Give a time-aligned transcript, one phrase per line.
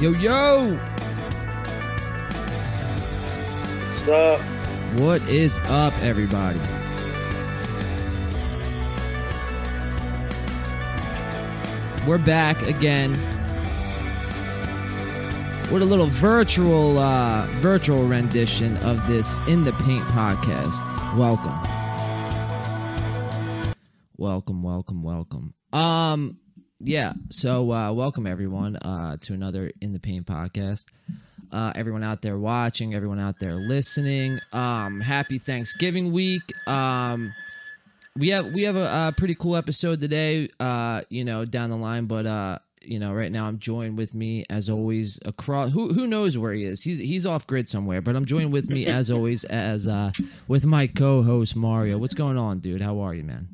[0.00, 0.76] Yo, yo!
[3.84, 4.40] What's up?
[4.98, 6.58] What is up, everybody?
[12.08, 13.10] We're back again
[15.70, 21.18] with a little virtual uh virtual rendition of this In the Paint podcast.
[21.18, 21.60] Welcome.
[24.16, 25.52] Welcome, welcome, welcome.
[25.74, 26.38] Um
[26.82, 30.86] yeah, so uh welcome everyone uh to another In the Paint podcast.
[31.52, 34.40] Uh everyone out there watching, everyone out there listening.
[34.52, 36.42] Um happy Thanksgiving week.
[36.66, 37.32] Um
[38.16, 41.76] we have we have a, a pretty cool episode today uh you know down the
[41.76, 45.94] line but uh you know right now i'm joined with me as always across who
[45.94, 48.84] who knows where he is he's he's off grid somewhere but i'm joined with me
[48.86, 50.10] as always as uh
[50.48, 53.48] with my co-host mario what's going on dude how are you man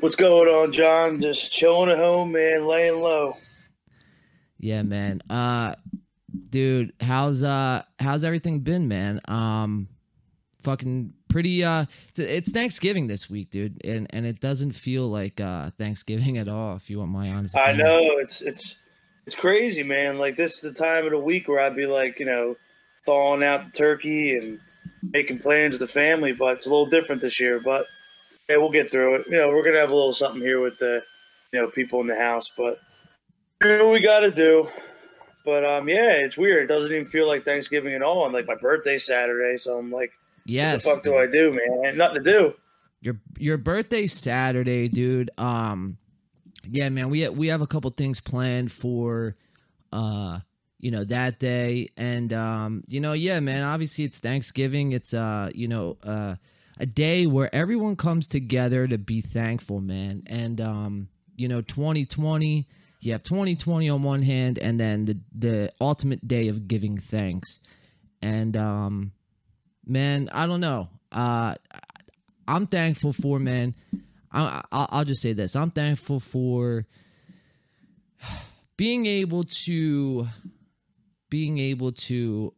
[0.00, 1.20] What's going on, John?
[1.20, 3.36] Just chilling at home, man, laying low.
[4.58, 5.74] yeah man uh
[6.50, 9.86] dude how's uh how's everything been man um
[10.62, 15.40] fucking pretty uh it's, it's thanksgiving this week dude and and it doesn't feel like
[15.42, 18.76] uh thanksgiving at all if you want my honest I know it's it's
[19.26, 20.18] it's crazy, man.
[20.18, 22.54] Like this is the time of the week where I'd be like, you know,
[23.04, 24.60] thawing out the turkey and
[25.02, 27.58] making plans with the family, but it's a little different this year.
[27.60, 27.86] But
[28.48, 29.26] yeah, we'll get through it.
[29.28, 31.02] You know, we're gonna have a little something here with the
[31.52, 32.80] you know people in the house, but
[33.60, 34.68] do what we got to do.
[35.44, 36.64] But um, yeah, it's weird.
[36.64, 38.24] It doesn't even feel like Thanksgiving at all.
[38.24, 40.12] And like my birthday Saturday, so I'm like,
[40.44, 41.84] yes what the fuck do I do, man?
[41.84, 42.54] Ain't nothing to do.
[43.00, 45.30] your your birthday Saturday, dude.
[45.38, 45.98] Um,
[46.68, 49.36] yeah, man, we we have a couple things planned for,
[49.92, 50.40] uh,
[50.80, 53.62] you know, that day, and um, you know, yeah, man.
[53.62, 54.92] Obviously, it's Thanksgiving.
[54.92, 56.34] It's uh, you know, uh,
[56.78, 60.22] a day where everyone comes together to be thankful, man.
[60.26, 62.66] And um, you know, 2020.
[62.98, 67.60] You have 2020 on one hand, and then the the ultimate day of giving thanks.
[68.20, 69.12] And um,
[69.86, 70.88] man, I don't know.
[71.12, 71.54] Uh,
[72.48, 73.74] I'm thankful for man.
[74.32, 76.86] I, I, I'll just say this: I'm thankful for
[78.76, 80.26] being able to
[81.30, 82.52] being able to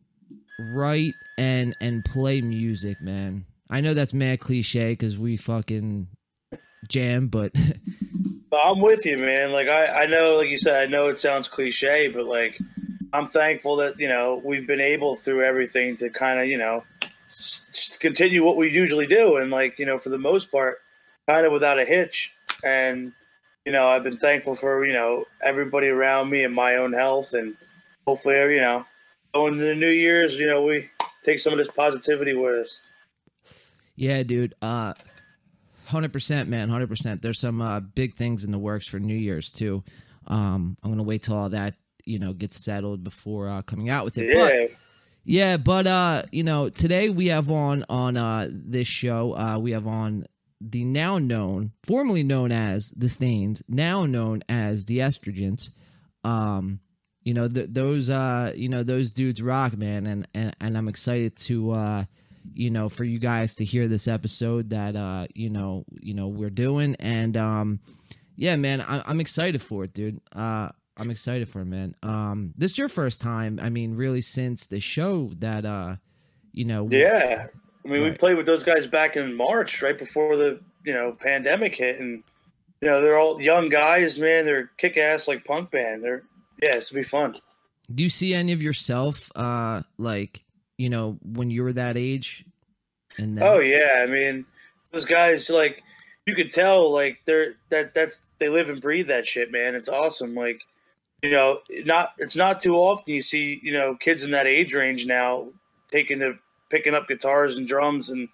[0.59, 3.45] write and and play music, man.
[3.71, 6.09] I know that's mad cliche because we fucking
[6.89, 7.53] jam, but
[8.53, 9.53] I'm with you, man.
[9.53, 12.59] Like I, I know, like you said, I know it sounds cliche, but like
[13.13, 16.85] I'm thankful that you know we've been able through everything to kind of you know
[18.01, 20.79] continue what we usually do, and like you know for the most part,
[21.27, 22.33] kind of without a hitch.
[22.65, 23.13] And
[23.65, 27.35] you know I've been thankful for you know everybody around me and my own health,
[27.35, 27.57] and
[28.07, 28.87] hopefully you know
[29.35, 30.91] going into the New Year's, you know we
[31.25, 32.81] take some of this positivity with us.
[33.99, 34.55] Yeah, dude.
[34.63, 34.95] Uh,
[35.87, 36.69] hundred percent, man.
[36.69, 37.21] Hundred percent.
[37.21, 39.83] There's some uh, big things in the works for New Year's too.
[40.27, 44.05] Um, I'm gonna wait till all that you know gets settled before uh, coming out
[44.05, 44.35] with it.
[44.35, 44.67] But Yeah,
[45.25, 49.73] Yeah, but uh, you know, today we have on on uh this show, uh we
[49.73, 50.27] have on
[50.61, 55.71] the now known, formerly known as the stains, now known as the estrogens.
[56.25, 56.81] Um,
[57.23, 60.89] you know, th- those uh, you know, those dudes rock, man, and and and I'm
[60.89, 62.05] excited to uh
[62.55, 66.29] you know, for you guys to hear this episode that uh, you know, you know,
[66.29, 67.81] we're doing and um
[68.37, 70.21] yeah, man, I- I'm excited for it, dude.
[70.33, 70.71] Uh
[71.01, 71.95] I'm excited for it, man.
[72.03, 73.61] Um, this is your first time.
[73.63, 75.95] I mean, really, since the show that uh,
[76.53, 77.47] you know, Yeah,
[77.85, 81.13] I mean, we played with those guys back in March, right before the you know
[81.13, 82.25] pandemic hit, and
[82.81, 84.45] you know they're all young guys, man.
[84.45, 86.03] They're kick ass like punk band.
[86.03, 86.25] They're
[86.61, 87.37] yeah, it's gonna be fun.
[87.95, 90.43] do you see any of yourself, uh, like
[90.79, 92.45] you know, when you were that age?
[93.19, 94.47] And Oh yeah, I mean
[94.93, 95.83] those guys like
[96.25, 99.75] you could tell like they're that that's they live and breathe that shit, man.
[99.75, 100.35] It's awesome.
[100.35, 100.63] Like
[101.23, 104.75] you know, not it's not too often you see you know kids in that age
[104.75, 105.49] range now
[105.91, 106.39] taking to
[106.71, 108.29] picking up guitars and drums and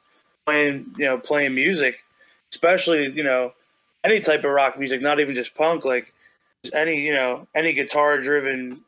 [0.44, 2.04] playing you know playing music,
[2.52, 3.54] especially you know
[4.04, 6.12] any type of rock music, not even just punk, like
[6.74, 8.82] any you know any guitar driven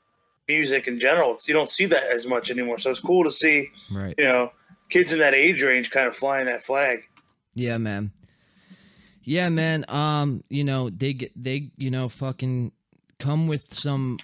[0.48, 1.32] music in general.
[1.32, 4.14] It's, you don't see that as much anymore, so it's cool to see right?
[4.18, 4.52] you know
[4.88, 7.08] kids in that age range kind of flying that flag.
[7.54, 8.12] Yeah, man.
[9.22, 9.84] Yeah, man.
[9.88, 12.72] Um, you know, they get they, you know, fucking
[13.18, 14.18] come with some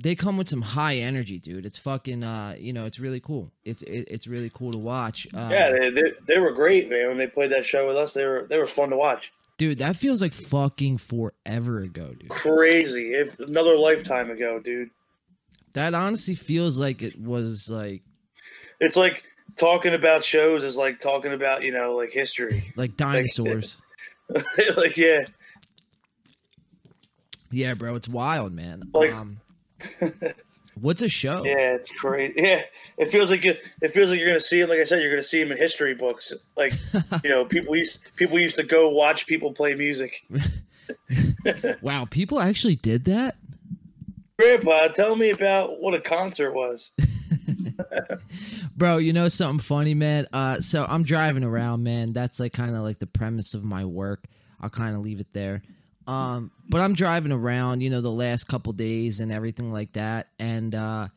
[0.00, 1.66] they come with some high energy, dude.
[1.66, 3.50] It's fucking uh, you know, it's really cool.
[3.64, 5.26] It's it, it's really cool to watch.
[5.34, 7.08] Uh, Yeah, they, they they were great, man.
[7.08, 9.32] When they played that show with us, they were they were fun to watch.
[9.58, 12.28] dude, that feels like fucking forever ago, dude.
[12.30, 14.90] Crazy, if another lifetime ago, dude.
[15.78, 18.02] That honestly feels like it was like
[18.80, 19.22] It's like
[19.54, 22.72] talking about shows is like talking about you know like history.
[22.74, 23.76] like dinosaurs.
[24.76, 25.20] like yeah,
[27.52, 28.90] yeah, bro, it's wild, man.
[28.92, 29.40] Like- um
[30.74, 31.44] What's a show?
[31.44, 32.34] Yeah, it's crazy.
[32.36, 32.62] Yeah,
[32.96, 34.68] it feels like you, it feels like you're gonna see him.
[34.68, 36.32] Like I said, you're gonna see him in history books.
[36.56, 36.74] Like
[37.22, 40.24] you know, people used people used to go watch people play music.
[41.82, 43.36] wow, people actually did that.
[44.38, 46.92] Grandpa, tell me about what a concert was.
[48.76, 50.28] Bro, you know something funny, man?
[50.32, 52.12] Uh, so I'm driving around, man.
[52.12, 54.26] That's like kind of like the premise of my work.
[54.60, 55.62] I'll kind of leave it there.
[56.06, 60.28] Um, but I'm driving around, you know, the last couple days and everything like that,
[60.38, 61.08] and uh,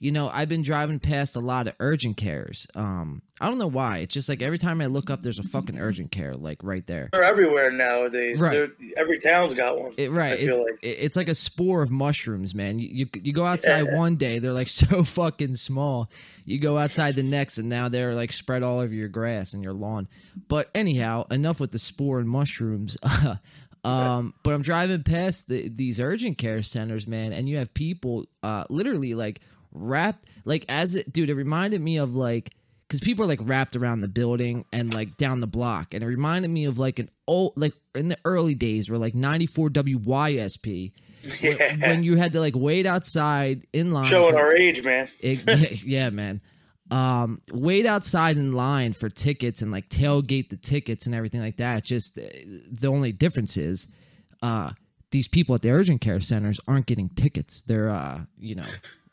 [0.00, 2.66] you know, I've been driving past a lot of urgent cares.
[2.74, 3.98] Um, I don't know why.
[3.98, 6.86] It's just like every time I look up, there's a fucking urgent care like right
[6.86, 7.08] there.
[7.12, 8.38] They're everywhere nowadays.
[8.40, 8.52] Right.
[8.52, 9.92] They're- every town's got one.
[9.98, 10.34] It, right.
[10.34, 10.78] I feel It- like.
[10.82, 12.78] it- it's like a spore of mushrooms, man.
[12.78, 13.96] You, you you go outside Yeah.
[13.98, 16.10] one day, they're like so fucking small.
[16.44, 19.62] You go outside the next, and now they're like spread all over your grass and
[19.62, 20.08] your lawn.
[20.48, 22.96] But anyhow, enough with the spore and mushrooms.
[23.84, 28.26] um, but I'm driving past the, these urgent care centers, man, and you have people
[28.42, 29.40] uh literally like
[29.78, 31.30] wrapped like as it, dude.
[31.30, 32.54] It reminded me of like
[32.88, 36.06] because people are like wrapped around the building and like down the block, and it
[36.06, 40.92] reminded me of like an old like in the early days where like 94 WYSP
[41.22, 41.76] when, Yeah.
[41.76, 44.04] when you had to like wait outside in line.
[44.04, 45.08] Showing for- our age, man.
[45.20, 46.40] it, yeah, yeah, man.
[46.90, 51.58] Um, wait outside in line for tickets and like tailgate the tickets and everything like
[51.58, 51.84] that.
[51.84, 52.22] Just uh,
[52.70, 53.86] the only difference is,
[54.42, 54.70] uh,
[55.10, 57.62] these people at the urgent care centers aren't getting tickets.
[57.66, 58.64] They're, uh, you know,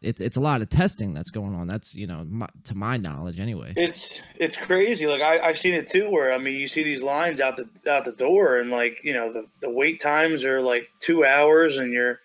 [0.06, 1.68] it's it's a lot of testing that's going on.
[1.68, 3.74] That's you know, my, to my knowledge, anyway.
[3.76, 5.08] It's it's crazy.
[5.08, 7.68] Like I, I've seen it too, where I mean, you see these lines out the
[7.92, 11.78] out the door, and like you know, the the wait times are like two hours,
[11.78, 12.20] and you're,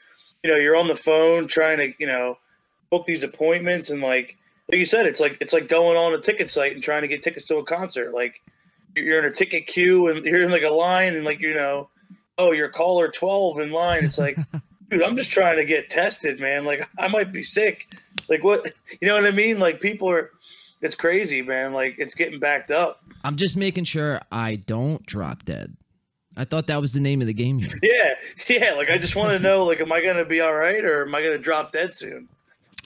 [0.45, 2.37] you know, you're on the phone trying to you know,
[2.91, 4.37] book these appointments, and like
[4.71, 7.09] like you said, it's like it's like going on a ticket site and trying to
[7.09, 8.13] get tickets to a concert.
[8.13, 8.43] Like
[8.95, 11.89] you're in a ticket queue, and you're in like a line, and like you know,
[12.37, 14.05] oh, you're caller twelve in line.
[14.05, 14.39] It's like.
[14.91, 16.65] Dude, I'm just trying to get tested, man.
[16.65, 17.95] Like I might be sick.
[18.29, 18.73] Like what?
[19.01, 19.59] You know what I mean?
[19.59, 20.31] Like people are
[20.81, 21.73] it's crazy, man.
[21.73, 23.03] Like it's getting backed up.
[23.23, 25.77] I'm just making sure I don't drop dead.
[26.37, 27.79] I thought that was the name of the game here.
[27.83, 28.15] Yeah,
[28.49, 28.75] yeah.
[28.75, 31.15] Like I just want to know, like, am I gonna be all right, or am
[31.15, 32.29] I gonna drop dead soon?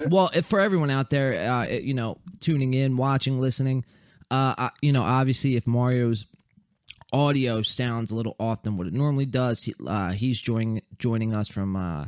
[0.08, 3.84] well, if for everyone out there, uh, you know, tuning in, watching, listening,
[4.30, 6.26] uh, uh, you know, obviously, if Mario's
[7.14, 11.32] audio sounds a little off than what it normally does, he, uh, he's joining joining
[11.32, 12.06] us from uh,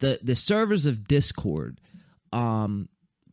[0.00, 1.80] the the servers of Discord.
[2.32, 2.88] Um,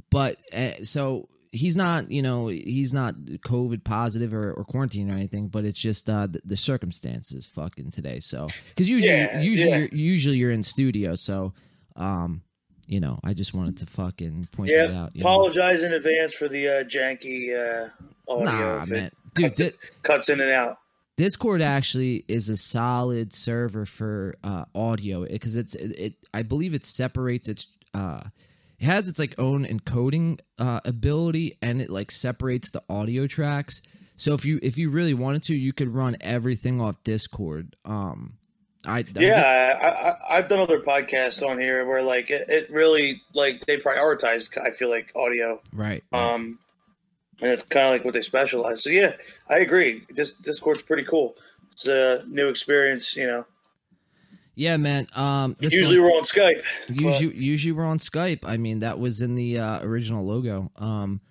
[0.10, 5.16] but uh, so he's not, you know, he's not COVID positive or, or quarantine or
[5.16, 8.19] anything, but it's just uh, the, the circumstances fucking today.
[8.19, 9.77] So because usually, Yeah, usually, yeah.
[9.77, 11.54] You're, usually you're in studio, so
[11.95, 12.42] um,
[12.88, 14.88] you know, I just wanted to fucking point Yeah.
[14.88, 15.15] that out.
[15.15, 15.30] you know?
[15.30, 17.89] Apologize in advance for the uh, janky uh,
[18.27, 18.80] audio.
[18.80, 20.77] Nah, man, it dude, cuts, di- cuts in and out.
[21.19, 26.13] Discord actually is a solid server for uh, audio because it's it, it.
[26.34, 27.67] I believe it separates its.
[27.93, 28.22] Uh,
[28.79, 33.82] it has its like own encoding uh, ability, and it like separates the audio tracks.
[34.15, 37.75] So if you if you really wanted to, you could run everything off Discord.
[37.84, 38.38] Um,
[38.86, 42.72] I I Yeah, I, I, I've done other podcasts on here where like it, it
[42.72, 44.58] really like they prioritize.
[44.58, 46.01] I feel like audio, right.
[46.13, 46.60] um,
[47.41, 48.84] and it's kind of like what they specialize.
[48.84, 49.13] So yeah,
[49.50, 50.05] I agree.
[50.10, 51.36] This Discord's pretty cool.
[51.72, 53.46] It's a new experience, you know.
[54.55, 55.08] Yeah, man.
[55.13, 56.63] Um, Usually one- we're on Skype.
[56.89, 58.39] usually usually we're on Skype.
[58.43, 60.69] I mean, that was in the uh, original logo.
[60.75, 61.22] Um,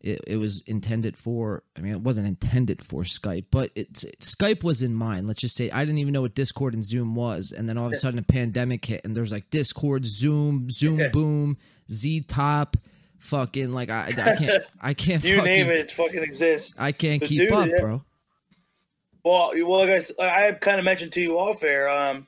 [0.00, 1.62] it, it was intended for.
[1.76, 5.28] I mean, it wasn't intended for Skype, but it's Skype was in mind.
[5.28, 7.86] Let's just say I didn't even know what Discord and Zoom was, and then all
[7.86, 11.58] of a sudden a pandemic hit, and there's like Discord, Zoom, Zoom Boom,
[11.92, 12.76] Z Top,
[13.18, 16.74] fucking like I, I can't I can't You fucking, name it, it fucking exists.
[16.78, 17.80] I can't But keep dude, up, yeah.
[17.80, 18.02] bro.
[19.24, 21.88] Well, well, guys, I kind of mentioned to you off air.
[21.88, 22.26] Um,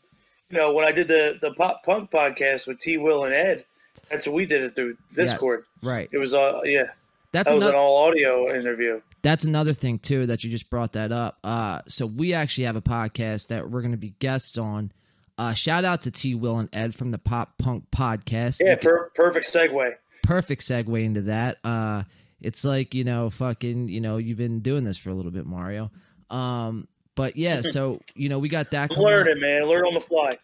[0.50, 2.97] you know, when I did the the pop punk podcast with T.
[2.97, 3.64] Will and Ed,
[4.11, 4.97] that's what we did it through.
[5.14, 5.64] Discord.
[5.83, 6.09] Right.
[6.11, 6.85] It was uh, yeah,
[7.33, 7.76] That's that was another.
[7.76, 9.00] an all audio interview.
[9.23, 11.38] that's another thing too that you just brought that up.
[11.45, 14.90] Uh, so we actually have a podcast that we're going to be guests on.
[15.37, 16.35] Uh, shout out to T.
[16.35, 18.59] Will and Ed from the Pop Punk Podcast.
[18.61, 19.92] Yeah, per- perfect segue.
[20.28, 21.56] Perfect segue into that.
[21.64, 22.02] Uh,
[22.40, 25.47] it's like you know, fucking, you know, you've been doing this for a little bit,
[25.47, 25.90] Mario.
[26.28, 28.90] Um, but yeah, so you know, we got that.
[28.90, 29.64] Learn it, man.
[29.64, 30.38] Learn on the fly.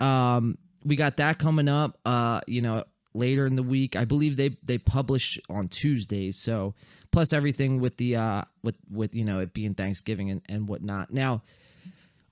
[0.00, 1.98] Um, we got that coming up.
[2.06, 3.94] Uh, you know, later in the week.
[3.94, 6.38] I believe they they publish on Tuesdays.
[6.38, 6.74] So
[7.12, 11.12] plus everything with the uh with with you know it being Thanksgiving and and whatnot.
[11.12, 11.42] Now,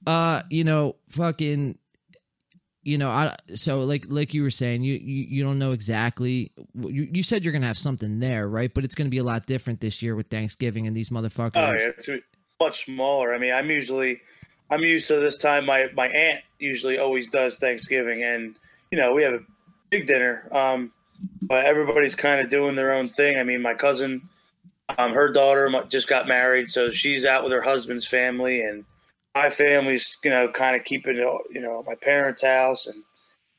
[0.07, 1.79] uh, you know, fucking.
[2.85, 6.51] You know, I so like like you were saying, you you, you don't know exactly.
[6.75, 8.73] You, you said you're gonna have something there, right?
[8.73, 11.53] But it's gonna be a lot different this year with Thanksgiving and these motherfuckers.
[11.55, 12.09] Oh yeah, it's
[12.61, 13.33] much smaller.
[13.33, 14.21] I mean, I'm usually
[14.71, 15.67] I'm used to this time.
[15.67, 18.57] My my aunt usually always does Thanksgiving, and
[18.91, 19.45] you know we have a
[19.91, 20.49] big dinner.
[20.51, 20.93] Um,
[21.43, 23.39] but everybody's kind of doing their own thing.
[23.39, 24.29] I mean, my cousin,
[24.99, 28.85] um, her daughter just got married, so she's out with her husband's family, and
[29.35, 33.03] my family's you know kind of keeping it, you know, my parents' house, and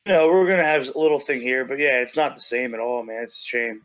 [0.06, 2.74] you know we're gonna have a little thing here, but yeah, it's not the same
[2.74, 3.22] at all, man.
[3.24, 3.82] It's a shame.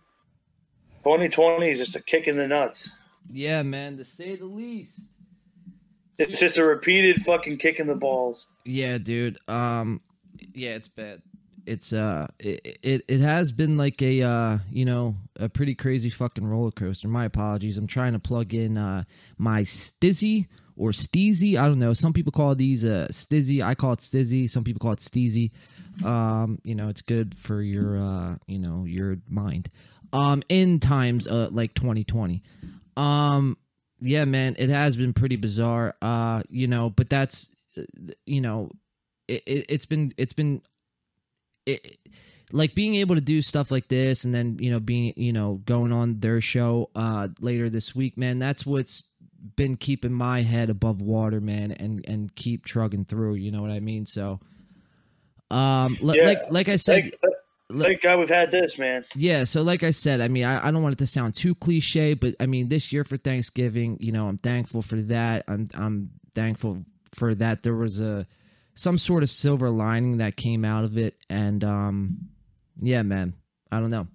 [1.04, 2.92] 2020 is just a kick in the nuts.
[3.32, 5.00] Yeah, man, to say the least.
[6.18, 8.48] It's just a repeated fucking kick in the balls.
[8.66, 9.38] Yeah, dude.
[9.48, 10.02] Um,
[10.54, 11.22] yeah, it's bad.
[11.66, 16.10] It's uh, it it, it has been like a uh, you know, a pretty crazy
[16.10, 17.08] fucking roller coaster.
[17.08, 17.78] My apologies.
[17.78, 19.06] I'm trying to plug in uh
[19.38, 20.48] my Stizzy
[20.80, 21.58] or Steezy.
[21.58, 21.94] I don't know.
[21.94, 23.62] Some people call these uh Stizzy.
[23.62, 24.50] I call it Stizzy.
[24.50, 25.52] Some people call it Steezy.
[26.04, 29.70] Um, you know, it's good for your uh, you know, your mind.
[30.12, 32.42] Um, in times uh like 2020.
[32.98, 33.58] Um,
[34.02, 35.96] yeah, man, it has been pretty bizarre.
[36.02, 37.82] Uh, you know, but that's uh,
[38.26, 38.72] you know,
[39.28, 40.62] it, it it's been it's been
[41.66, 41.98] it,
[42.52, 45.62] like being able to do stuff like this and then you know being you know
[45.66, 49.04] going on their show uh later this week man that's what's
[49.56, 53.72] been keeping my head above water man and and keep trugging through you know what
[53.72, 54.40] i mean so
[55.52, 56.26] um li- Yeah.
[56.26, 57.12] like like i said
[57.70, 59.06] Thank, thank God we've had this, man.
[59.16, 61.54] yeah, so like I said, I mean, I, I don't want it to sound too
[61.54, 65.44] cliche, but I mean, this year for Thanksgiving, you know, I'm thankful for that.
[65.48, 68.26] I'm I'm thankful for that there was a
[68.74, 72.18] some sort of silver lining that came out of it, and um,
[72.82, 73.34] yeah, man,
[73.72, 74.08] I don't know.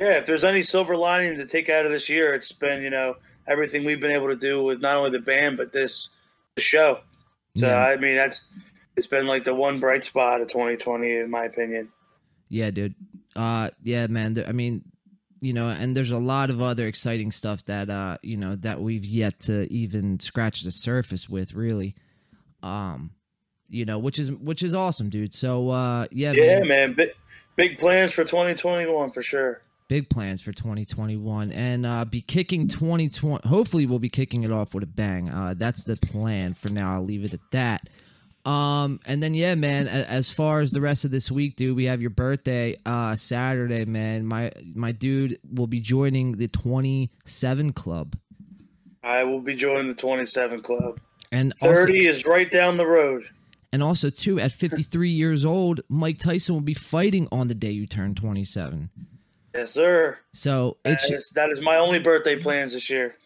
[0.00, 2.88] Yeah, if there's any silver lining to take out of this year, it's been you
[2.90, 3.16] know
[3.48, 6.08] everything we've been able to do with not only the band but this,
[6.56, 7.00] this show.
[7.56, 7.78] So Yeah.
[7.78, 8.42] I mean that's
[8.96, 11.90] it's been like the one bright spot of 2020 in my opinion.
[12.48, 12.94] Yeah, dude.
[13.36, 14.34] Uh, yeah, man.
[14.34, 14.82] There, I mean,
[15.40, 18.80] you know, and there's a lot of other exciting stuff that uh, you know, that
[18.80, 21.94] we've yet to even scratch the surface with, really.
[22.62, 23.10] Um,
[23.68, 25.34] you know, which is which is awesome, dude.
[25.34, 27.10] So, uh, yeah, Yeah, man, man, big,
[27.54, 29.62] big plans for 2021 for sure.
[29.88, 33.48] Big plans for 2021, and uh, be kicking 2020.
[33.48, 35.28] Hopefully, we'll be kicking it off with a bang.
[35.28, 36.94] Uh, that's the plan for now.
[36.94, 37.88] I'll leave it at that.
[38.48, 39.88] Um, and then yeah, man.
[39.88, 43.84] As far as the rest of this week, dude, we have your birthday, uh, Saturday,
[43.84, 44.24] man.
[44.24, 48.16] My my dude will be joining the twenty seven club,
[49.02, 50.98] I will be joining the 27 club.
[51.30, 53.28] and also, 30 is right down the road.
[53.72, 57.54] and also too at fifty three years old, Mike Tyson will be fighting on the
[57.54, 58.88] day you turn twenty seven.
[59.58, 60.18] Yes, sir.
[60.34, 63.16] So That should, is, that is my only birthday plans this year.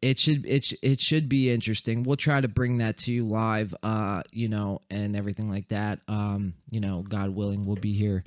[0.00, 2.02] it should it it should be interesting.
[2.02, 6.00] We'll try to bring that to you live, uh, you know, and everything like that.
[6.08, 8.24] Um, you know, God willing, we'll be here,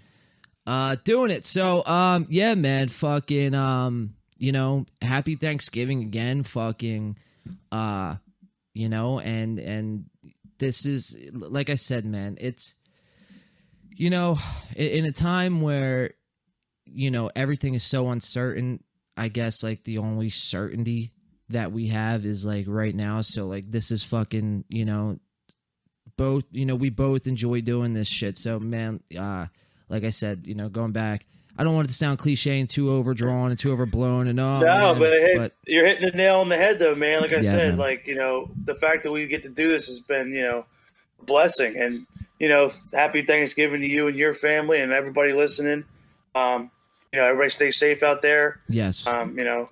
[0.67, 1.47] uh, doing it.
[1.47, 7.17] So, um, yeah, man, fucking, um, you know, happy Thanksgiving again, fucking,
[7.71, 8.15] uh,
[8.75, 10.05] you know, and and
[10.59, 12.75] this is like I said, man, it's,
[13.89, 14.37] you know,
[14.75, 16.11] in a time where,
[16.85, 18.83] you know, everything is so uncertain.
[19.17, 21.11] I guess like the only certainty
[21.49, 23.21] that we have is like right now.
[23.21, 25.19] So like this is fucking, you know,
[26.17, 28.37] both, you know, we both enjoy doing this shit.
[28.37, 29.47] So man, uh,
[29.89, 31.25] like I said, you know, going back,
[31.57, 34.59] I don't want it to sound cliche and too overdrawn and too overblown and oh,
[34.59, 37.21] no, man, but, hit, but you're hitting the nail on the head, though, man.
[37.21, 37.77] Like I Yeah, said, man.
[37.77, 40.65] like you know, the fact that we get to do this has been, you know,
[41.21, 42.05] a blessing, and
[42.39, 45.85] you know, happy Thanksgiving to you and your family and everybody listening.
[46.33, 46.71] Um,
[47.15, 48.59] you know, everybody stay safe out there.
[48.67, 49.69] yes, Um, you know,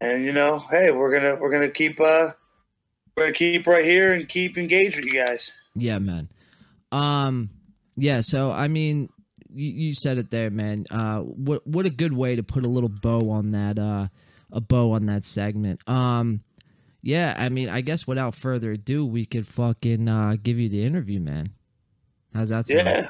[0.00, 2.30] and you know, hey, we're gonna we're gonna keep uh,
[3.16, 5.52] we're gonna keep right here and keep engaged with you guys.
[5.74, 6.28] yeah, man.
[6.90, 7.50] Um,
[7.96, 8.22] yeah.
[8.22, 9.10] So I mean,
[9.52, 10.86] you, you said it there, man.
[10.90, 13.78] Uh, what what a good way to put a little bow on that.
[13.78, 14.08] Uh,
[14.50, 15.86] a bow on that segment.
[15.86, 16.40] Um,
[17.02, 17.34] yeah.
[17.36, 21.20] I mean, I guess without further ado, we could fucking uh give you the interview,
[21.20, 21.50] man.
[22.32, 22.86] How's that sound?
[22.86, 23.08] Yeah,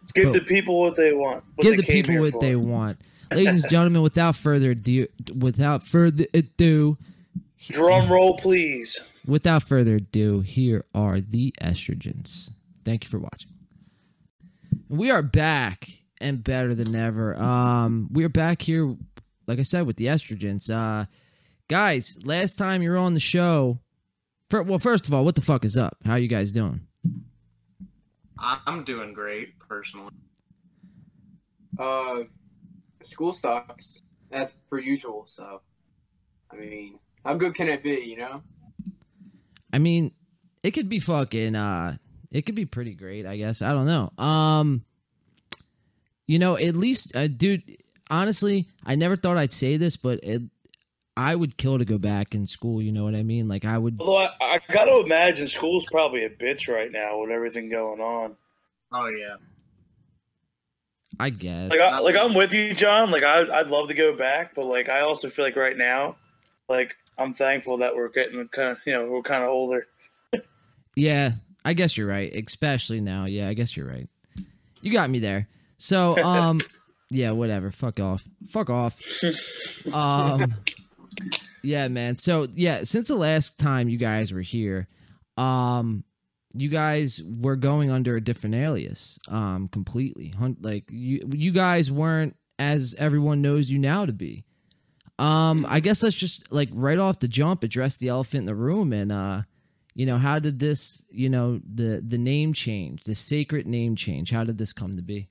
[0.00, 0.32] let's give Cool.
[0.34, 1.42] the people what they want.
[1.56, 2.40] What give the people what for.
[2.40, 3.00] they want.
[3.30, 5.06] Ladies and gentlemen, without further ado,
[5.36, 6.96] without further ado,
[7.70, 8.98] Drum roll, please.
[9.26, 12.50] without further ado, here are the estrogens.
[12.84, 13.50] Thank you for watching.
[14.88, 17.36] We are back and better than ever.
[17.40, 18.96] Um, we are back here,
[19.46, 20.70] like I said, with the estrogens.
[20.70, 21.04] Uh,
[21.68, 23.78] guys, last time you were on the show,
[24.50, 25.96] fir- well, first of all, what the fuck is up?
[26.06, 26.80] How are you guys doing?
[28.38, 30.12] I'm doing great personally.
[31.78, 32.20] Uh,
[33.02, 35.24] school sucks as per usual.
[35.26, 35.62] So,
[36.50, 38.04] I mean, how good can it be?
[38.06, 38.42] You know?
[39.72, 40.12] I mean,
[40.62, 41.96] it could be fucking uh
[42.30, 43.62] it could be pretty great, I guess.
[43.62, 44.12] I don't know.
[44.22, 44.84] Um
[46.26, 47.78] you know, at least uh, dude,
[48.10, 50.42] honestly, I never thought I'd say this, but it
[51.16, 53.48] I would kill to go back in school, you know what I mean?
[53.48, 57.20] Like I would Although I, I got to imagine school's probably a bitch right now
[57.20, 58.36] with everything going on.
[58.92, 59.36] Oh yeah.
[61.20, 61.70] I guess.
[61.70, 63.10] Like, I, like I'm with you, John.
[63.10, 66.16] Like, I, I'd love to go back, but like, I also feel like right now,
[66.68, 69.86] like, I'm thankful that we're getting kind of, you know, we're kind of older.
[70.94, 71.32] Yeah,
[71.64, 72.32] I guess you're right.
[72.34, 73.24] Especially now.
[73.24, 74.08] Yeah, I guess you're right.
[74.80, 75.48] You got me there.
[75.78, 76.60] So, um,
[77.10, 77.70] yeah, whatever.
[77.70, 78.24] Fuck off.
[78.50, 78.96] Fuck off.
[79.92, 80.54] Um,
[81.62, 82.16] yeah, man.
[82.16, 84.88] So, yeah, since the last time you guys were here,
[85.36, 86.04] um,
[86.54, 90.32] you guys were going under a different alias, um, completely.
[90.60, 94.44] Like you, you guys weren't as everyone knows you now to be.
[95.18, 98.54] Um, I guess let's just like right off the jump address the elephant in the
[98.54, 99.42] room and uh
[99.94, 104.30] you know how did this you know the the name change the sacred name change
[104.30, 105.28] how did this come to be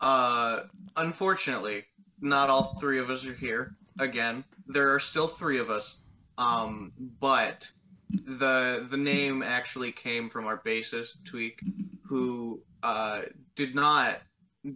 [0.00, 0.60] Uh,
[0.96, 1.84] unfortunately,
[2.20, 3.76] not all three of us are here.
[3.98, 5.98] Again, there are still three of us.
[6.38, 7.70] Um, but
[8.12, 11.60] the the name actually came from our bassist Tweak,
[12.06, 13.22] who uh
[13.56, 14.20] did not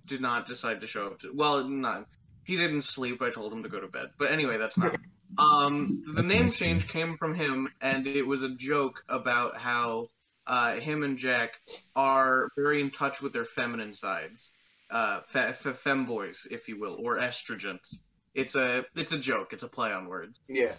[0.07, 1.21] did not decide to show up.
[1.21, 2.07] To, well, not
[2.45, 3.23] he didn't sleep.
[3.23, 4.11] I told him to go to bed.
[4.19, 4.95] But anyway, that's not.
[5.37, 9.57] Um, the That's name nice, change came from him, and it was a joke about
[9.57, 10.11] how
[10.47, 11.55] uh, him and Jack
[11.97, 14.53] are very in touch with their feminine sides
[14.91, 18.01] uh, fe- fe- femboys, if you will, or estrogens.
[18.35, 19.53] It's a it's a joke.
[19.53, 20.41] It's a play on words.
[20.49, 20.75] Yeah.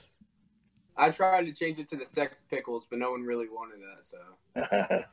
[0.97, 4.05] I tried to change it to the sex pickles, but no one really wanted that.
[4.05, 5.03] So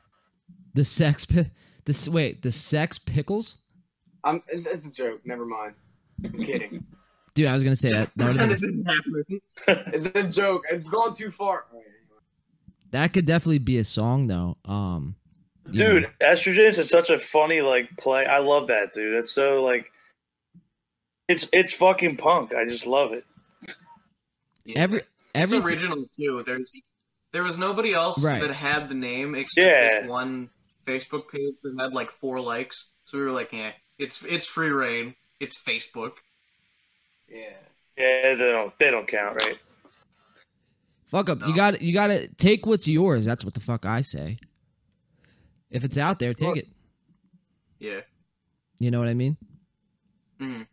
[0.75, 1.51] the sex pi-
[1.85, 3.57] the wait the sex pickles
[4.25, 4.43] I'm.
[4.49, 5.21] It's, it's a joke.
[5.25, 5.75] Never mind.
[6.25, 6.85] I'm kidding.
[7.35, 9.95] dude i was gonna say that that, would've Pretend been- it didn't happen.
[9.95, 10.63] it's a joke.
[10.71, 11.65] It's gone too far.
[11.73, 12.21] All right, anyway.
[12.91, 15.17] that could definitely be a song though um
[15.73, 16.09] dude, know.
[16.21, 18.27] estrogens is such a funny like play.
[18.27, 19.15] I love that, dude.
[19.15, 19.91] It's so like,
[21.29, 22.55] it's it's fucking punk.
[22.55, 23.25] I just love it.
[24.65, 24.87] Yeah.
[25.35, 26.43] Every it's original too.
[26.45, 26.81] There's
[27.33, 28.41] there was nobody else Right.
[28.41, 30.01] that had the name except Yeah.
[30.01, 30.51] this one
[30.87, 32.91] Facebook page that had like four likes.
[33.05, 35.15] So we were like, yeah, it's it's free reign.
[35.41, 36.13] It's Facebook.
[37.29, 37.57] Yeah.
[37.97, 39.59] Yeah, they don't they don't count, right?
[41.09, 41.53] fuck up you No.
[41.55, 44.39] got you gotta take what's yours that's what the fuck i say
[45.71, 46.69] if it's out there take Well- it
[47.79, 48.01] Yeah.
[48.79, 49.37] you know what i mean
[50.41, 50.67] Mhm.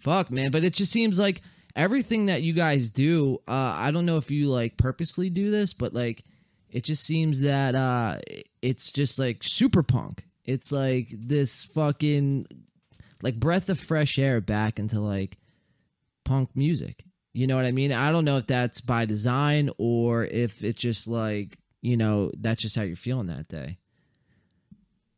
[0.00, 0.50] Fuck, man.
[0.50, 1.40] But it just seems like
[1.76, 5.72] everything that you guys do, uh, I don't know if you like purposely do this,
[5.72, 6.24] but like
[6.70, 8.18] it just seems that uh
[8.62, 10.24] it's just like super punk.
[10.44, 12.46] It's like this fucking
[13.22, 15.38] like breath of fresh air back into like
[16.24, 17.04] punk music.
[17.32, 17.92] You know what I mean?
[17.92, 22.60] I don't know if that's by design or if it's just like, you know, that's
[22.60, 23.78] just how you're feeling that day.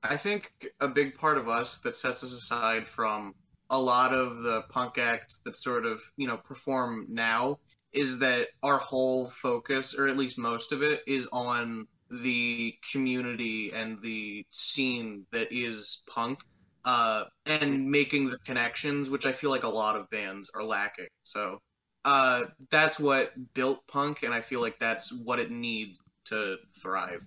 [0.02, 3.34] I think a big part of us that sets us aside from
[3.74, 7.58] a lot of the punk acts that sort of, you know, perform now
[7.92, 13.72] is that our whole focus, or at least most of it, is on the community
[13.72, 16.38] and the scene that is punk.
[16.84, 21.08] Uh, and making the connections, which I feel like a lot of bands are lacking.
[21.22, 21.58] So,
[22.04, 27.24] uh, that's what built punk, and I feel like that's what it needs to thrive.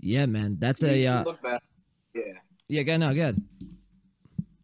[0.00, 0.56] Yeah, man.
[0.58, 1.62] That's You a can uh, look back.
[2.14, 2.22] Yeah.
[2.68, 3.42] yeah, go no, good.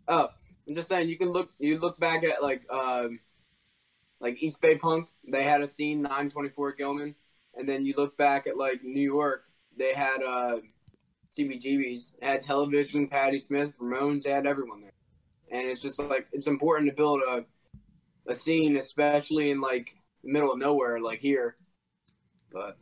[0.09, 0.29] Oh,
[0.67, 3.21] I'm just saying you can look you look back at like um
[4.21, 7.15] like East Bay Punk, they had a scene 924 Gilman,
[7.55, 9.45] and then you look back at like New York,
[9.77, 10.57] they had uh
[11.31, 14.93] CBGBs, had television, Patti Smith, Ramones, they had everyone there.
[15.51, 17.45] And it's just like it's important to build a
[18.27, 19.95] a scene, especially in like
[20.25, 21.57] the middle of nowhere, like here.
[22.53, 22.79] But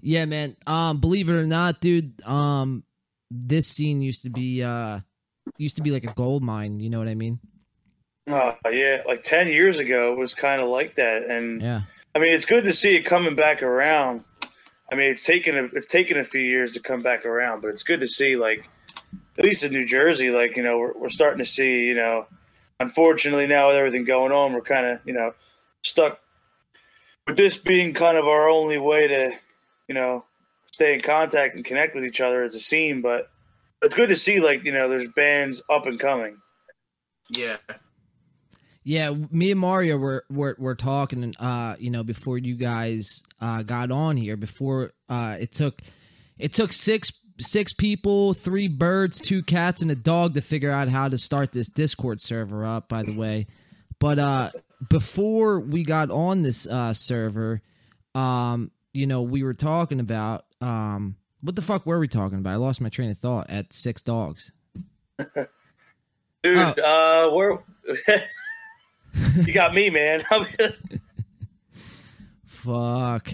[0.00, 0.56] Yeah, man.
[0.66, 2.20] Um, believe it or not, dude.
[2.26, 2.84] Um,
[3.30, 5.00] this scene used to be uh,
[5.58, 6.80] used to be like a gold mine.
[6.80, 7.38] You know what I mean?
[8.28, 11.82] Oh yeah, like ten years ago it was kind of like that, and Yeah.
[12.14, 14.24] I mean it's good to see it coming back around.
[14.90, 17.68] I mean it's taken a, it's taken a few years to come back around, but
[17.68, 18.68] it's good to see like
[19.38, 22.26] at least in New Jersey, like you know we're we're starting to see you know.
[22.78, 25.32] Unfortunately, now with everything going on, we're kind of you know
[25.82, 26.20] stuck
[27.26, 29.32] with this being kind of our only way to
[29.88, 30.24] you know
[30.70, 33.02] stay in contact and connect with each other as a scene.
[33.02, 33.31] But
[33.82, 36.38] it's good to see like you know there's bands up and coming.
[37.30, 37.56] Yeah.
[38.84, 43.62] Yeah, me and Mario were were, were talking, uh, you know, before you guys uh,
[43.62, 44.36] got on here.
[44.36, 45.82] Before uh, it took
[46.36, 50.88] it took six six people, three birds, two cats, and a dog to figure out
[50.88, 52.88] how to start this Discord server up.
[52.88, 53.46] By the way,
[54.00, 54.50] but uh,
[54.88, 57.62] before we got on this uh, server,
[58.16, 62.50] um, you know, we were talking about um, what the fuck were we talking about?
[62.52, 64.50] I lost my train of thought at six dogs.
[65.18, 65.44] Dude,
[66.44, 67.30] Oh.
[67.30, 67.62] uh, where
[69.46, 70.22] you got me, man.
[72.46, 73.32] Fuck.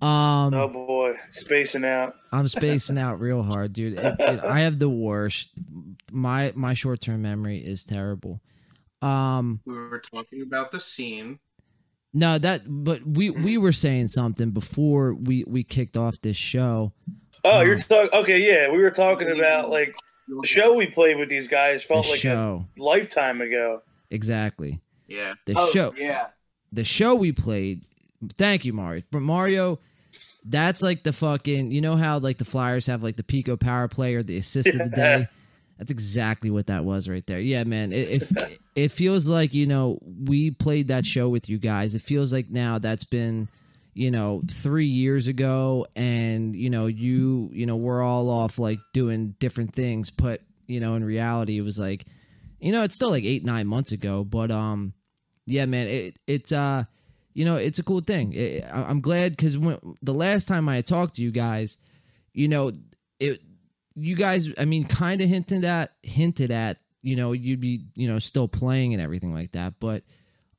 [0.00, 2.16] Um, Oh boy, spacing out.
[2.32, 3.94] I'm spacing out real hard, dude.
[3.98, 5.50] It, it, I have the worst.
[6.10, 8.40] My my short term memory is terrible.
[9.00, 11.38] Um, We were talking about the scene.
[12.12, 16.92] no, that but we we were saying something before we we kicked off this show.
[17.44, 18.10] Oh, Um, you're talking.
[18.12, 19.94] Okay, yeah, we were talking about like
[20.28, 23.82] the show we played with these guys The felt like show, a lifetime ago.
[24.10, 24.80] exactly.
[25.08, 25.34] Yeah.
[25.46, 26.28] The oh, show, yeah.
[26.72, 27.82] the show we played.
[28.38, 29.02] Thank you, Mario.
[29.10, 29.78] But Mario,
[30.44, 31.70] that's like the fucking.
[31.72, 34.68] You know how like the Flyers have like the PECO Power Play or the assist
[34.68, 35.28] of the day.
[35.78, 37.40] That's exactly what that was right there.
[37.40, 37.92] Yeah, man.
[37.92, 41.94] It, it it feels like you know we played that show with you guys.
[41.96, 43.48] It feels like now that's been
[43.94, 48.78] you know three years ago, and you know you you know we're all off like
[48.92, 50.10] doing different things.
[50.10, 52.06] But you know in reality, it was like
[52.60, 54.24] you know it's still like eight nine months ago.
[54.24, 54.94] But um,
[55.46, 55.86] yeah, man.
[55.88, 56.84] It it's uh
[57.34, 58.32] you know it's a cool thing.
[58.34, 61.76] It, I- I'm glad because when the last time I talked to you guys,
[62.32, 62.72] you know
[63.20, 63.40] it
[63.94, 68.08] you guys i mean kind of hinted at hinted at you know you'd be you
[68.08, 70.02] know still playing and everything like that but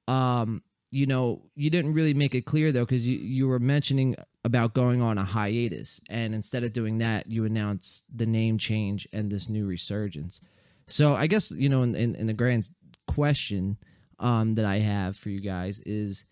[0.07, 0.61] um
[0.93, 4.73] you know you didn't really make it clear though because you, you were mentioning about
[4.73, 5.99] going on a hiatus.
[6.09, 10.39] And instead of doing that you announced the name change and this new resurgence.
[10.87, 12.69] So i guess you know in, in, in the grand
[13.07, 13.77] question
[14.19, 16.23] um that i have for you guys is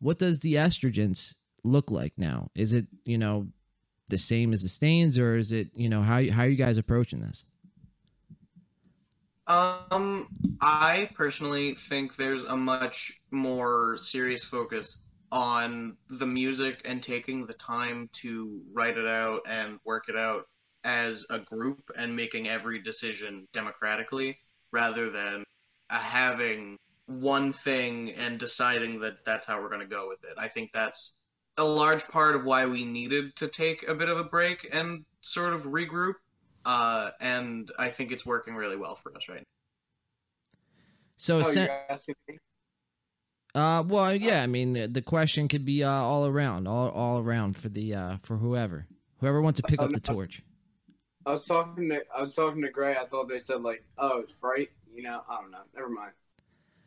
[0.00, 2.50] what does the estrogens look like now?
[2.54, 3.48] Is it you know
[4.08, 6.76] the same as the stains or is it you know how how are you guys
[6.76, 7.44] approaching this
[9.50, 10.28] Um,
[10.60, 15.00] I personally think there's a much more serious focus
[15.32, 20.46] on the music and taking the time to write it out and work it out
[20.84, 24.38] as a group and making every decision democratically
[24.70, 25.42] rather than
[25.88, 30.34] having one thing and deciding that that's how we're going to go with it.
[30.38, 31.12] I think that's
[31.58, 35.04] a large part of why we needed to take a bit of a break and
[35.22, 36.14] sort of regroup.
[36.64, 39.44] Uh, and I think it's working really well for us right now.
[41.16, 42.38] so Oh, sen- you're asking me?
[43.56, 47.18] uh well yeah i mean the, the question could be uh all around all all
[47.18, 48.86] around for the uh for whoever
[49.18, 50.42] whoever wants to pick Oh, up the torch
[51.26, 52.96] I was talking to I was talking to Gray.
[52.96, 54.70] I thought they said like, oh, it's bright.
[54.94, 55.58] You know, I don't know.
[55.76, 56.12] Never mind.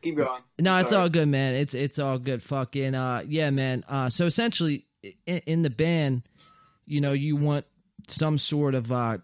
[0.01, 0.41] Keep going.
[0.57, 1.03] No, it's Sorry.
[1.03, 1.53] all good, man.
[1.53, 2.41] It's it's all good.
[2.41, 3.85] Fucking uh, yeah, man.
[3.87, 4.87] Uh, so essentially,
[5.27, 6.23] in, in the band,
[6.87, 7.65] you know, you want
[8.07, 9.19] some sort of uh,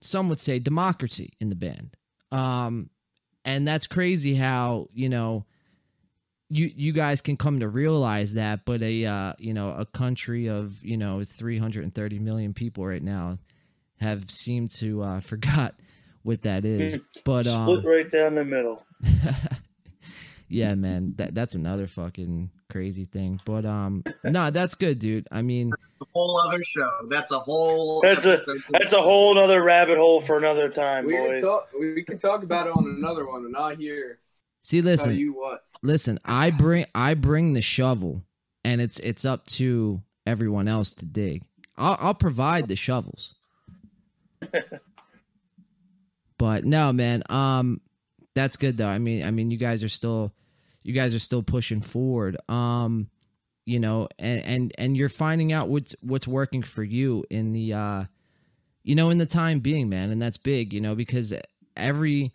[0.00, 1.96] some would say democracy in the band.
[2.32, 2.90] Um,
[3.44, 5.44] and that's crazy how you know
[6.48, 10.48] you you guys can come to realize that, but a uh, you know a country
[10.48, 13.38] of you know 330 million people right now
[14.00, 15.74] have seemed to uh, forgot
[16.22, 17.00] what that is.
[17.24, 18.84] But um, Split right down the middle.
[20.48, 23.40] yeah, man, that that's another fucking crazy thing.
[23.44, 25.26] But um, no, that's good, dude.
[25.30, 26.90] I mean, A whole other show.
[27.10, 28.00] That's a whole.
[28.02, 31.42] That's a- episode That's a whole other rabbit hole for another time, We can boys.
[31.42, 31.68] talk.
[31.78, 34.18] We can talk about it on another one, and not here.
[34.62, 35.64] see, Tell listen, you what.
[35.82, 36.18] listen.
[36.24, 38.22] I bring I bring the shovel,
[38.64, 41.42] and it's it's up to everyone else to dig.
[41.76, 43.34] I'll I'll provide the shovels.
[46.38, 47.22] but no, man.
[47.28, 47.80] Um,
[48.34, 48.86] that's good though.
[48.88, 50.32] I mean, I mean, you guys are still,
[50.82, 52.36] you guys are still pushing forward.
[52.48, 53.08] Um,
[53.66, 57.72] you know, and and and you're finding out what's what's working for you in the,
[57.72, 58.04] uh,
[58.82, 60.72] you know, in the time being, man, and that's big.
[60.72, 61.32] You know, because
[61.76, 62.32] every,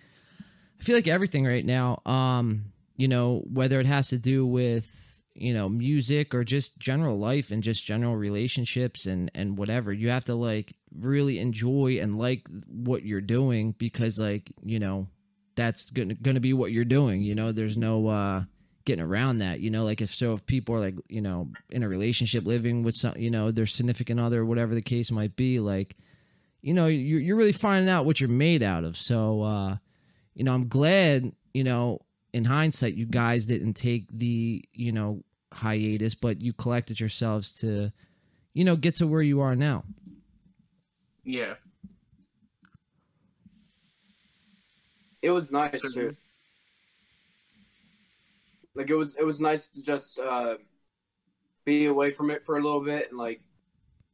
[0.80, 4.88] I feel like everything right now, um, you know, whether it has to do with
[5.36, 10.10] you know music or just general life and just general relationships and and whatever you
[10.10, 15.08] have to like really enjoy and like what you're doing because like you know
[15.56, 18.44] that's gonna gonna be what you're doing you know there's no uh
[18.86, 21.82] getting around that you know like if so if people are like you know in
[21.82, 25.60] a relationship living with some you know their significant other whatever the case might be
[25.60, 25.96] like
[26.62, 29.76] you know you're, you're really finding out what you're made out of so uh
[30.36, 32.00] you know i'm glad you know
[32.36, 37.94] in hindsight, you guys didn't take the you know hiatus, but you collected yourselves to,
[38.54, 39.86] you know, get to where you are now.
[41.24, 41.54] Yeah.
[45.26, 46.10] It was nice Certainly.
[46.10, 46.16] too.
[48.76, 50.56] Like it was, it was nice to just uh,
[51.66, 53.42] be away from it for a little bit and like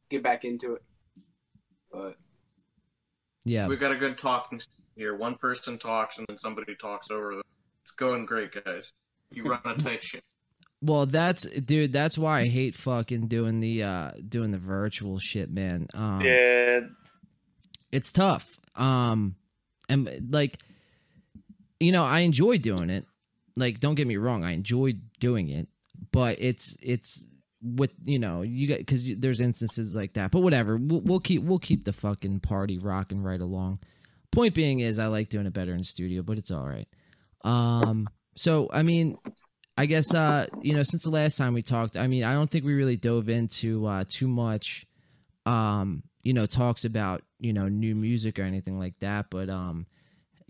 [0.08, 0.82] get back into it.
[1.92, 2.16] But
[3.44, 4.58] Yeah, We got a good talking
[4.96, 5.14] here.
[5.14, 7.42] One person talks and then somebody talks over them.
[7.82, 8.94] It's going great, guys.
[9.32, 10.22] You run a tight ship.
[10.80, 11.92] well, that's dude.
[11.92, 15.88] That's why I hate fucking doing the uh doing the virtual shit, man.
[15.92, 16.80] Um, Yeah,
[17.90, 18.58] it's tough.
[18.76, 19.36] Um,
[19.90, 20.58] and like,
[21.82, 23.06] you know, I enjoy doing it.
[23.56, 25.68] Like, don't get me wrong, I enjoy doing it,
[26.10, 27.26] but it's it's
[27.62, 31.42] with you know you got because there's instances like that but whatever we'll, we'll keep
[31.44, 33.78] we'll keep the fucking party rocking right along
[34.32, 36.88] point being is i like doing it better in studio but it's all right
[37.44, 39.16] um so i mean
[39.78, 42.50] i guess uh you know since the last time we talked i mean i don't
[42.50, 44.84] think we really dove into uh too much
[45.46, 49.86] um you know talks about you know new music or anything like that but um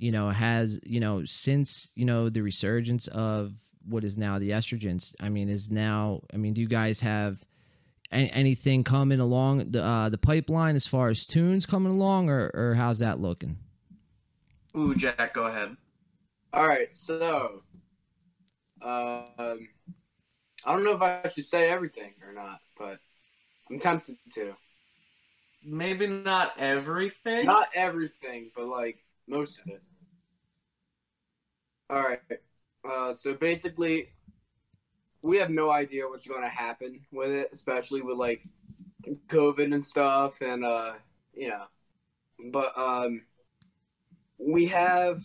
[0.03, 3.53] you know has you know since you know the resurgence of
[3.87, 7.41] what is now the estrogens i mean is now i mean do you guys have
[8.11, 12.51] a- anything coming along the uh the pipeline as far as tunes coming along or
[12.53, 13.57] or how's that looking
[14.75, 15.77] Ooh, Jack, go ahead.
[16.55, 17.63] All right, so
[18.81, 19.57] um, I
[20.67, 22.99] don't know if I should say everything or not, but
[23.71, 24.55] I'm tempted to.
[25.63, 27.45] Maybe not everything.
[27.45, 29.83] Not everything, but like most of it.
[31.93, 32.21] All right.
[32.89, 34.09] Uh, so basically,
[35.21, 38.43] we have no idea what's going to happen with it, especially with like
[39.29, 40.95] COVID and stuff, and uh,
[41.35, 41.65] you know.
[42.51, 43.23] But um,
[44.39, 45.23] we have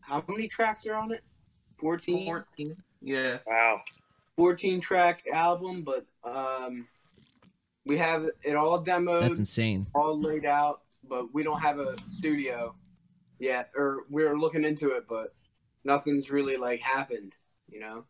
[0.00, 1.22] how many tracks are on it?
[1.76, 2.24] 14?
[2.24, 2.76] 14.
[3.02, 3.38] Yeah.
[3.46, 3.82] Wow.
[4.38, 6.88] 14 track album, but um,
[7.84, 11.96] we have it all demoed that's insane all laid out, but we don't have a
[12.08, 12.74] studio
[13.38, 15.34] yet, or we're looking into it, but
[15.84, 17.34] nothing's really like happened,
[17.68, 18.04] you know.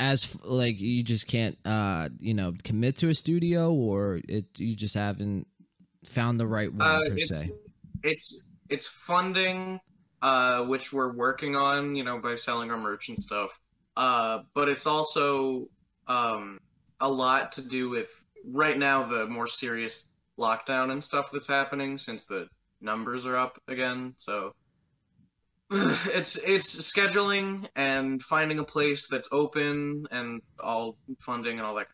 [0.00, 4.74] as like you just can't uh you know commit to a studio or it you
[4.74, 5.46] just haven't
[6.04, 7.52] found the right one Uh, per it's se
[8.02, 9.80] it's it's funding,
[10.22, 13.58] uh, which we're working on, you know, by selling our merch and stuff.
[13.96, 15.68] Uh, but it's also
[16.08, 16.58] um,
[17.00, 18.10] a lot to do with
[18.46, 20.06] right now the more serious
[20.38, 22.48] lockdown and stuff that's happening since the
[22.80, 24.14] numbers are up again.
[24.18, 24.52] So
[26.14, 31.88] it's it's scheduling and finding a place that's open and all funding and all that.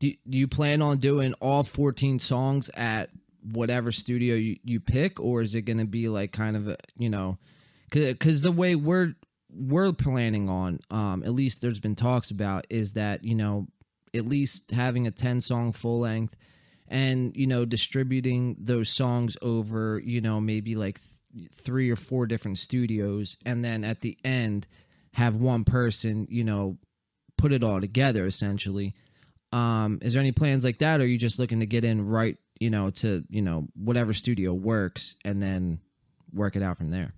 [0.00, 3.10] do, you plan on doing all 14 songs at
[3.52, 6.76] whatever studio you, you pick or is it going to be like kind of a,
[6.96, 7.38] you know
[7.90, 9.14] because the way we're
[9.50, 13.66] we're planning on um at least there's been talks about is that you know
[14.14, 16.36] at least having a 10 song full length
[16.88, 21.00] and you know distributing those songs over you know maybe like
[21.54, 24.66] three or four different studios and then at the end
[25.14, 26.76] have one person you know
[27.36, 28.94] put it all together essentially.
[29.52, 32.06] Um is there any plans like that or are you just looking to get in
[32.06, 35.80] right you know to you know whatever studio works and then
[36.32, 37.14] work it out from there?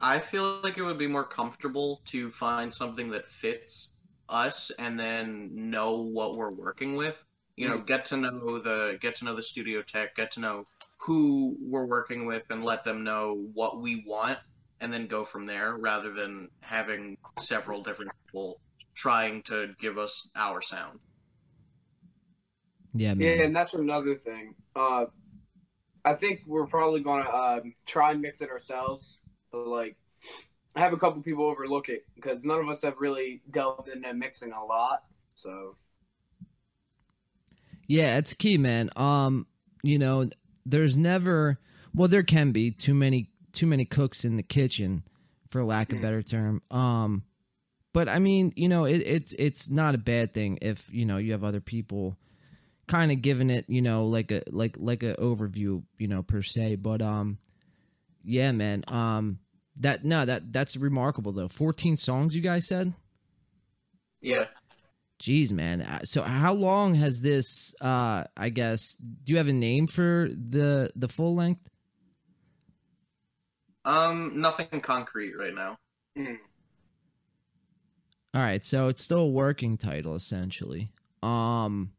[0.00, 3.90] I feel like it would be more comfortable to find something that fits
[4.28, 7.24] us and then know what we're working with.
[7.56, 10.66] You know, get to know the get to know the studio tech, get to know
[11.00, 14.38] who we're working with and let them know what we want
[14.80, 18.60] and then go from there rather than having several different people
[18.94, 20.98] trying to give us our sound.
[22.94, 24.54] yeah man Yeah, and that's another thing.
[24.76, 25.06] Uh,
[26.04, 29.18] I think we're probably gonna um, try and mix it ourselves,
[29.52, 29.96] but like
[30.74, 34.12] I have a couple people overlook it because none of us have really delved into
[34.14, 35.02] mixing a lot.
[35.34, 35.76] So
[37.88, 38.90] Yeah, it's key, man.
[38.94, 39.46] Um,
[39.82, 40.30] you know,
[40.70, 41.58] there's never
[41.94, 45.02] well, there can be too many too many cooks in the kitchen,
[45.50, 46.62] for lack of a better term.
[46.70, 47.24] Um,
[47.92, 51.16] but I mean, you know, it, it's it's not a bad thing if you know
[51.16, 52.16] you have other people
[52.86, 56.42] kind of giving it, you know, like a like like a overview, you know, per
[56.42, 56.76] se.
[56.76, 57.38] But um,
[58.22, 58.84] yeah, man.
[58.88, 59.38] Um,
[59.76, 61.48] that no, that that's remarkable though.
[61.48, 62.92] Fourteen songs, you guys said.
[64.20, 64.46] Yeah.
[65.20, 65.82] Jeez, man.
[65.82, 70.28] Uh, So how long has this uh I guess do you have a name for
[70.30, 71.68] the the full length?
[73.84, 75.78] Um nothing concrete right now.
[76.16, 76.38] mm,
[78.34, 80.90] All right, so it's still a working title essentially.
[81.22, 81.92] Um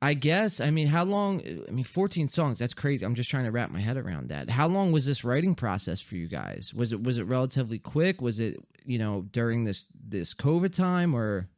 [0.00, 3.04] I guess I mean how long I mean 14 songs that's crazy.
[3.04, 4.48] I'm just trying to wrap my head around that.
[4.48, 6.72] How long was this writing process for you guys?
[6.74, 8.22] Was it was it relatively quick?
[8.22, 8.56] Was it,
[8.88, 11.48] you know, during this this COVID time or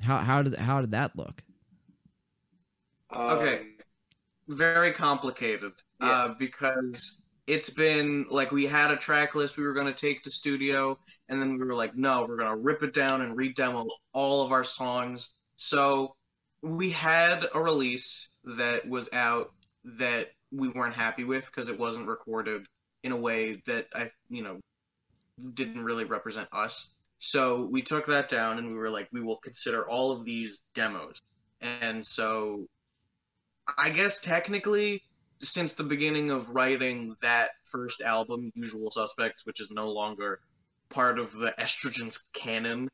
[0.00, 1.42] how how did how did that look?
[3.10, 3.66] um, Okay.
[4.48, 5.72] Very complicated.
[6.00, 6.08] Yeah.
[6.08, 10.22] Uh, because it's been like we had a track list we were going to take
[10.22, 13.36] to studio, and then we were like, no, we're going to rip it down and
[13.36, 15.34] redemo all of our songs.
[15.56, 16.14] So
[16.62, 19.52] we had a release that was out
[19.84, 22.66] that we weren't happy with because it wasn't recorded
[23.04, 24.60] in a way that I, you know,
[25.54, 26.90] didn't really represent us.
[27.18, 30.62] So we took that down and we were like, we will consider all of these
[30.74, 31.20] demos.
[31.60, 32.66] And so
[33.76, 35.02] I guess technically,
[35.40, 40.40] since the beginning of writing that first album, Usual Suspects, which is no longer
[40.88, 42.88] part of the Estrogens canon,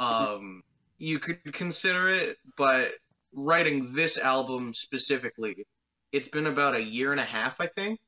[0.00, 0.64] Um,
[0.98, 2.92] you could consider it, but
[3.32, 5.64] writing this album specifically,
[6.10, 8.00] it's been about a year and a half, I think,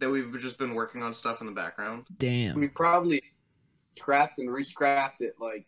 [0.00, 2.06] that we've just been working on stuff in the background.
[2.18, 2.58] Damn.
[2.58, 3.22] We probably
[3.96, 5.66] scrapped and rescrapped it like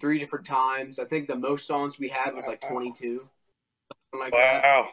[0.00, 0.98] three different times.
[0.98, 3.28] I think the most songs we had was like 22.
[4.12, 4.62] Something like that.
[4.62, 4.88] Wow.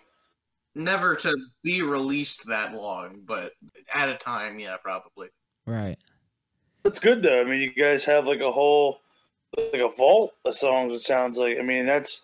[0.75, 3.53] Never to be released that long, but
[3.93, 5.27] at a time, yeah, probably.
[5.67, 5.97] Right.
[6.83, 7.41] That's good though.
[7.41, 9.01] I mean, you guys have like a whole,
[9.55, 10.93] like a vault of songs.
[10.93, 11.57] It sounds like.
[11.59, 12.21] I mean, that's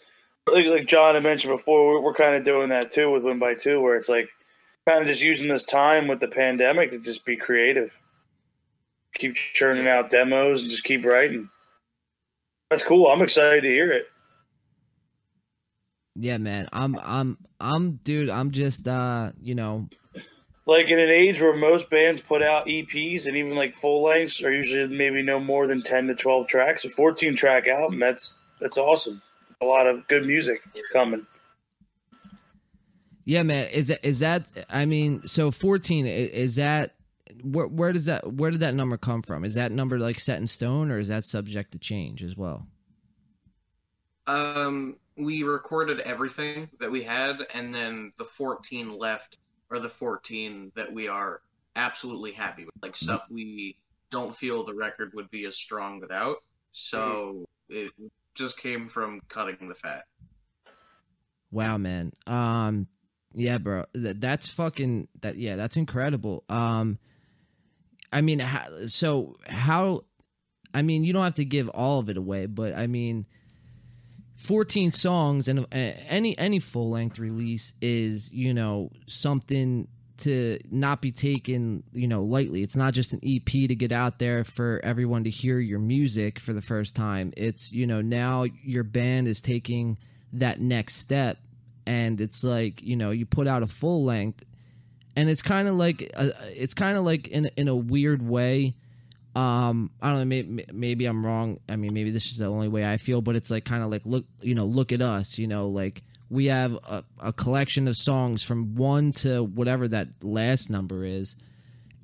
[0.52, 1.86] like like John had mentioned before.
[1.86, 4.30] We're, we're kind of doing that too with Win by Two, where it's like
[4.90, 8.00] kind of just using this time with the pandemic to just be creative,
[9.14, 11.50] keep churning out demos and just keep writing.
[12.70, 13.08] That's cool.
[13.08, 14.08] I'm excited to hear it.
[16.16, 16.68] Yeah, man.
[16.74, 19.88] I'm I'm I'm dude, I'm just uh, you know,
[20.66, 24.44] Like in an age where most bands put out EPs and even like full lengths
[24.44, 26.84] are usually maybe no more than ten to twelve tracks.
[26.84, 29.22] A fourteen track album, that's that's awesome.
[29.62, 30.62] A lot of good music
[30.94, 31.28] coming.
[33.30, 33.68] Yeah, man.
[33.68, 36.96] Is that is that I mean, so 14 is that
[37.44, 39.46] where where does that where did that number come from?
[39.46, 42.66] Is that number like set in stone or is that subject to change as well?
[44.26, 49.38] Um, we recorded everything that we had, and then the 14 left
[49.70, 51.42] are the 14 that we are
[51.76, 52.74] absolutely happy with.
[52.82, 53.78] Like stuff we
[54.10, 56.38] don't feel the record would be as strong without.
[56.72, 57.92] So it
[58.34, 60.06] just came from cutting the fat.
[61.52, 62.12] Wow, man.
[62.26, 62.88] Um,
[63.34, 63.86] yeah, bro.
[63.94, 65.38] That, that's fucking that.
[65.38, 66.44] Yeah, that's incredible.
[66.50, 66.98] Um,
[68.12, 70.04] I mean, how, so how?
[70.74, 73.26] I mean, you don't have to give all of it away, but I mean,
[74.36, 79.88] fourteen songs and uh, any any full length release is you know something
[80.18, 82.64] to not be taken you know lightly.
[82.64, 86.40] It's not just an EP to get out there for everyone to hear your music
[86.40, 87.32] for the first time.
[87.38, 90.00] It's you know now your band is taking
[90.34, 91.38] that next step
[91.86, 94.44] and it's like you know you put out a full length
[95.16, 98.76] and it's kind of like uh it's kind of like in in a weird way
[99.36, 102.68] um i don't know maybe, maybe i'm wrong i mean maybe this is the only
[102.68, 105.38] way i feel but it's like kind of like look you know look at us
[105.38, 110.08] you know like we have a, a collection of songs from one to whatever that
[110.22, 111.36] last number is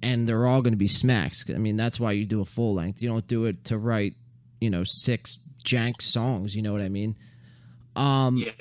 [0.02, 2.76] and they're all going to be smacks i mean that's why you do a full
[2.76, 4.14] length you don't do it to write
[4.62, 7.16] you know six jank songs you know what i mean
[7.96, 8.52] um Yeah.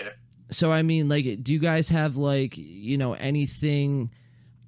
[0.55, 4.11] So i mean like do you guys have like you know anything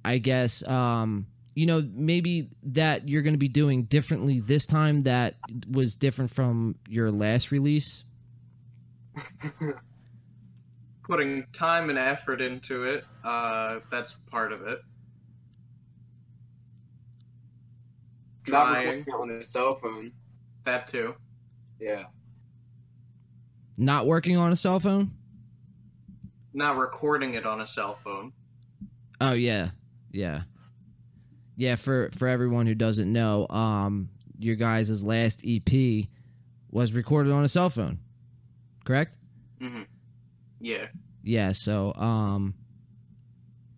[0.05, 5.01] i guess um you know maybe that you're going to be doing differently this time
[5.01, 5.35] that
[5.69, 8.03] was different from your last release
[11.03, 14.81] Putting time and effort into it, uh, that's part of it.
[18.49, 20.11] Not Trying, on a cell phone.
[20.65, 21.15] that too.
[21.79, 22.05] Yeah.
[23.77, 25.11] not working on a cell phone
[26.57, 28.33] Not recording it on a cell phone.
[29.21, 29.69] oh yeah
[30.11, 30.41] yeah
[31.55, 35.69] yeah for for everyone who doesn't know um your guys' last ep
[36.71, 37.99] was recorded on a cell phone
[38.85, 39.15] correct
[39.61, 39.83] Mm-hmm.
[40.59, 40.87] Yeah.
[41.23, 42.53] yeah so um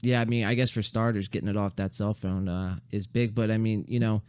[0.01, 3.07] yeah i mean i guess for starters getting it off that cell phone uh is
[3.07, 4.21] big but i mean you know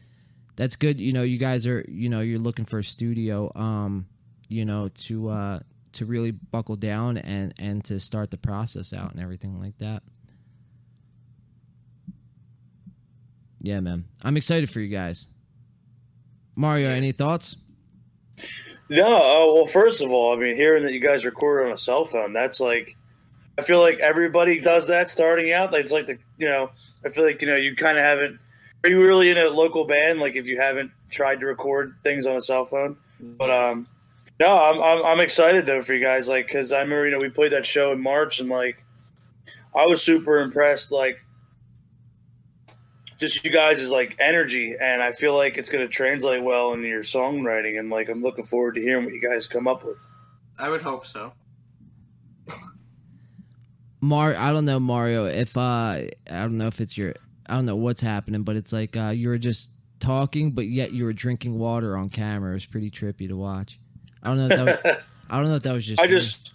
[0.57, 4.07] that's good you know you guys are you know you're looking for a studio um
[4.49, 5.59] you know to uh
[5.93, 10.03] to really buckle down and and to start the process out and everything like that
[13.61, 15.27] yeah man i'm excited for you guys
[16.57, 17.57] mario any thoughts
[18.89, 21.79] No, uh, well, first of all, I mean, hearing that you guys record on a
[21.79, 22.97] cell phone, that's like,
[23.57, 25.73] I feel like everybody does that starting out.
[25.73, 26.71] Like, It's like the, you know,
[27.05, 28.41] I feel like, you know, you kind of haven't,
[28.83, 30.19] are you really in a local band?
[30.19, 32.97] Like, if you haven't tried to record things on a cell phone?
[33.21, 33.87] But, um,
[34.41, 36.27] no, I'm, I'm, I'm excited though for you guys.
[36.27, 38.83] Like, cause I remember, you know, we played that show in March and like,
[39.77, 40.91] I was super impressed.
[40.91, 41.21] Like,
[43.21, 46.73] just you guys' is like energy, and I feel like it's going to translate well
[46.73, 47.79] into your songwriting.
[47.79, 50.09] And like, I'm looking forward to hearing what you guys come up with.
[50.59, 51.33] I would hope so.
[54.01, 55.27] Mar, I don't know Mario.
[55.27, 57.15] If uh, I don't know if it's your,
[57.47, 59.69] I don't know what's happening, but it's like uh, you were just
[60.01, 62.53] talking, but yet you were drinking water on camera.
[62.53, 63.79] It was pretty trippy to watch.
[64.23, 64.47] I don't know.
[64.47, 64.97] If that was,
[65.31, 66.01] I don't know if that was just.
[66.01, 66.13] I me.
[66.13, 66.53] just,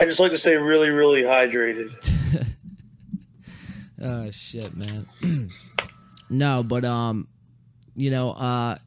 [0.00, 1.92] I just like to stay really, really hydrated.
[4.02, 5.50] oh shit, man.
[6.30, 7.28] no, but um,
[7.94, 8.78] you know, uh,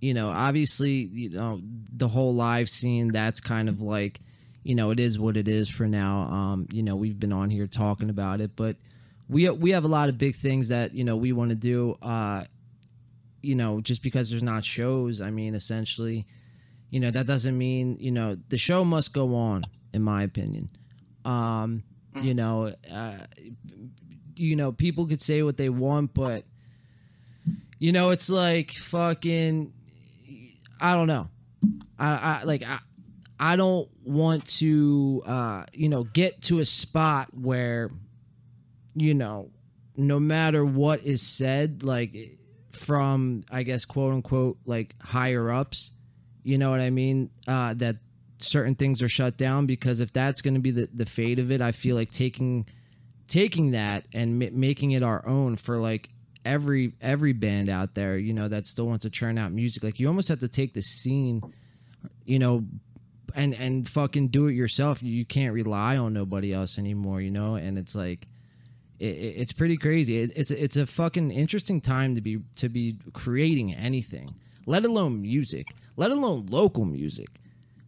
[0.00, 1.60] you know, obviously, you know,
[1.96, 3.12] the whole live scene.
[3.12, 4.20] That's kind of like,
[4.64, 6.22] you know, it is what it is for now.
[6.22, 8.76] Um, you know, we've been on here talking about it, but
[9.28, 11.96] we we have a lot of big things that you know we want to do.
[12.02, 12.44] Uh,
[13.42, 16.26] you know, just because there's not shows, I mean, essentially,
[16.92, 20.68] you know that doesn't mean you know the show must go on in my opinion
[21.24, 21.82] um
[22.14, 22.24] Mm.
[22.24, 23.16] you know uh
[24.36, 26.44] you know people could say what they want but
[27.78, 29.72] you know it's like fucking
[30.78, 31.28] i don't know
[31.98, 32.78] i i like i
[33.40, 37.90] i don't want to uh you know get to a spot where
[38.94, 39.48] you know
[39.96, 42.36] no matter what is said like
[42.72, 45.92] from i guess quote unquote like higher ups
[46.42, 47.30] you know what i mean?
[47.46, 47.96] Uh that
[48.38, 51.52] certain things are shut down because if that's going to be the, the fate of
[51.52, 52.66] it i feel like taking
[53.28, 56.08] taking that and ma- making it our own for like
[56.44, 59.84] every every band out there you know that still wants to churn out music.
[59.84, 61.40] Like you almost have to take the scene
[62.24, 62.64] you know
[63.34, 65.02] and and fucking do it yourself.
[65.04, 67.54] You can't rely on nobody else anymore you know?
[67.54, 68.26] And it's like
[68.98, 69.04] it-
[69.38, 70.16] it's pretty crazy.
[70.18, 74.34] It, it's it's a fucking interesting time to be to be creating anything
[74.66, 77.28] let alone music let alone local music.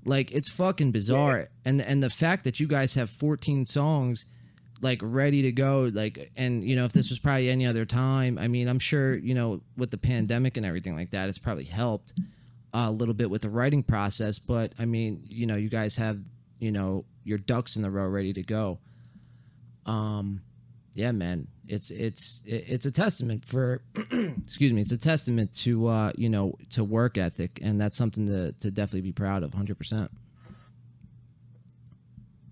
[0.05, 1.49] Like it's fucking bizarre.
[1.65, 4.25] And and the fact that you guys have 14 songs
[4.81, 8.37] like ready to go like and you know if this was probably any other time
[8.37, 11.65] i mean i'm sure you know with the pandemic and everything like that it's probably
[11.65, 12.13] helped
[12.75, 14.39] a little bit with the writing process.
[14.39, 16.19] But i mean you know you guys have
[16.59, 18.79] you know your ducks in the row ready to go.
[19.87, 20.43] Um
[20.95, 21.49] yeah man.
[21.67, 26.55] It's it's it's a testament for excuse me it's a testament to uh you know
[26.71, 30.09] to work ethic and that's something to to definitely be proud of 100%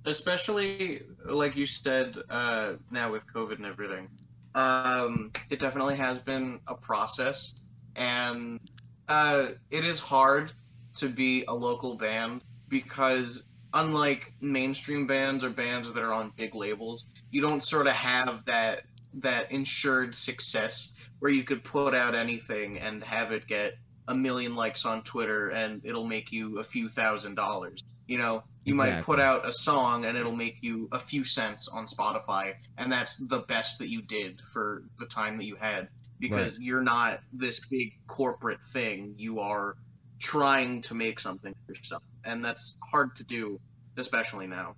[0.07, 4.09] especially like you said uh, now with covid and everything
[4.55, 7.55] um, it definitely has been a process
[7.97, 8.61] and
[9.09, 10.53] uh, it is hard
[10.97, 13.45] to be a local band because
[13.75, 18.45] unlike mainstream bands or bands that are on big labels you don't sort of have
[18.45, 18.83] that
[19.14, 23.75] that insured success where you could put out anything and have it get
[24.09, 27.85] a million likes on twitter and it'll make you a few thousand dollars.
[28.09, 31.68] You know you might put out a song and it'll make you a few cents
[31.68, 35.89] on spotify and that's the best that you did for the time that you had
[36.23, 39.12] because you're not this big corporate thing.
[39.18, 39.75] You are
[40.20, 43.61] trying to make something for yourself and that's hard to do
[43.97, 44.75] especially now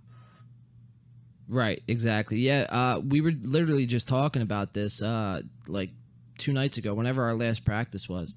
[1.48, 2.38] Right, exactly.
[2.38, 5.90] Yeah, uh, we were literally just talking about this uh, like
[6.38, 8.34] two nights ago, whenever our last practice was.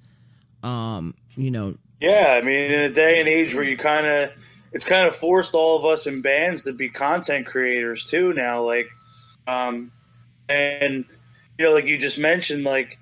[0.63, 4.31] Um, you know, Yeah, I mean, in a day and age where you kind of,
[4.73, 8.61] it's kind of forced all of us in bands to be content creators too now.
[8.61, 8.89] Like,
[9.47, 9.91] um,
[10.49, 11.05] and
[11.57, 12.99] you know, like you just mentioned, like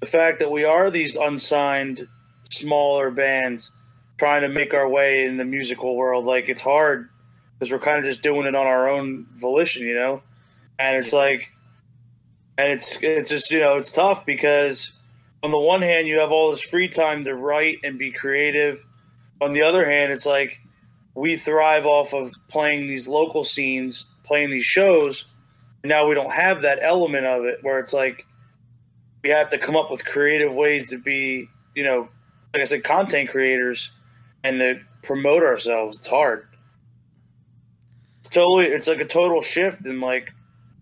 [0.00, 2.08] the fact that we are these unsigned,
[2.50, 3.70] smaller bands
[4.18, 6.24] trying to make our way in the musical world.
[6.24, 7.08] Like, it's hard
[7.58, 10.22] because we're kind of just doing it on our own volition, you know.
[10.78, 11.52] And it's like,
[12.56, 14.92] and it's it's just you know it's tough because
[15.44, 18.84] on the one hand, you have all this free time to write and be creative.
[19.42, 20.62] On the other hand, it's like
[21.14, 25.26] we thrive off of playing these local scenes, playing these shows.
[25.82, 28.26] And now we don't have that element of it where it's like
[29.22, 32.08] we have to come up with creative ways to be, you know,
[32.54, 33.90] like I said, content creators
[34.44, 35.96] and to promote ourselves.
[35.96, 36.46] It's hard.
[38.20, 40.32] It's totally, it's like a total shift in like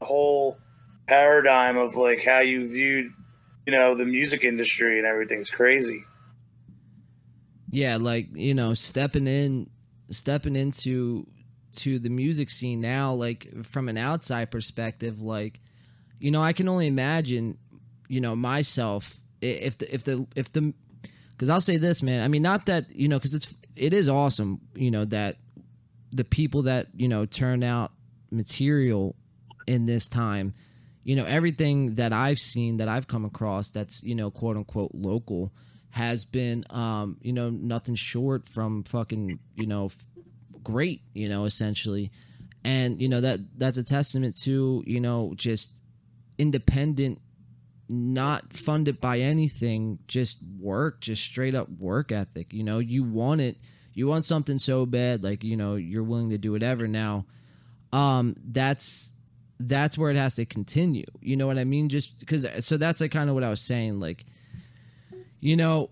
[0.01, 0.59] the whole
[1.07, 3.11] paradigm of like how you viewed
[3.67, 6.05] you know the music industry and everything's crazy
[7.73, 9.69] yeah, like you know, stepping in,
[10.11, 11.27] stepping into
[11.77, 15.59] to the music scene now, like from an outside perspective, like
[16.21, 17.57] you know, I can only imagine,
[18.09, 20.75] you know, myself if the if the if the
[21.43, 22.23] because I'll say this, man.
[22.23, 25.39] I mean, not that you know, because it's it is awesome, you know, that
[26.13, 27.91] the people that you know turn out
[28.31, 29.17] material
[29.67, 30.55] in this time,
[31.03, 34.93] you know, everything that I've seen that I've come across that's you know quote unquote
[34.95, 35.51] local
[35.91, 39.91] has been um you know nothing short from fucking you know
[40.63, 42.13] great you know essentially
[42.63, 45.73] and you know that that's a testament to you know just
[46.39, 47.21] independent
[47.93, 52.79] not funded by anything just work just straight up work ethic you know?
[52.79, 53.57] You want it
[53.95, 56.89] you want something so bad like you know you're willing to do whatever.
[56.89, 57.27] Now
[57.93, 59.11] um that's
[59.61, 61.07] that's where it has to continue.
[61.21, 61.89] You know what i mean?
[61.89, 64.25] Just because so that's like kind of what i was saying like
[65.41, 65.91] you know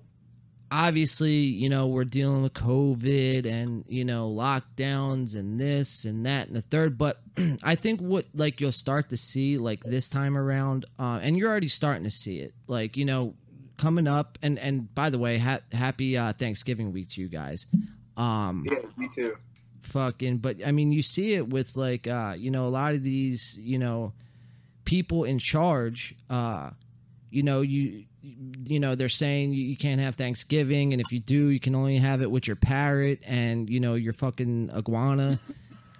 [0.73, 6.47] obviously you know we're dealing with covid and you know lockdowns and this and that
[6.47, 7.21] and the third but
[7.63, 11.51] i think what like you'll start to see like this time around uh, and you're
[11.51, 13.35] already starting to see it like you know
[13.79, 17.67] coming up and and by the way ha- happy uh thanksgiving week to you guys
[18.17, 19.37] um Yeah, me too.
[19.83, 23.03] fucking but i mean you see it with like uh you know a lot of
[23.03, 24.13] these you know
[24.85, 26.71] people in charge uh
[27.31, 31.49] you know you you know they're saying you can't have Thanksgiving, and if you do,
[31.49, 35.41] you can only have it with your parrot and you know your fucking iguana.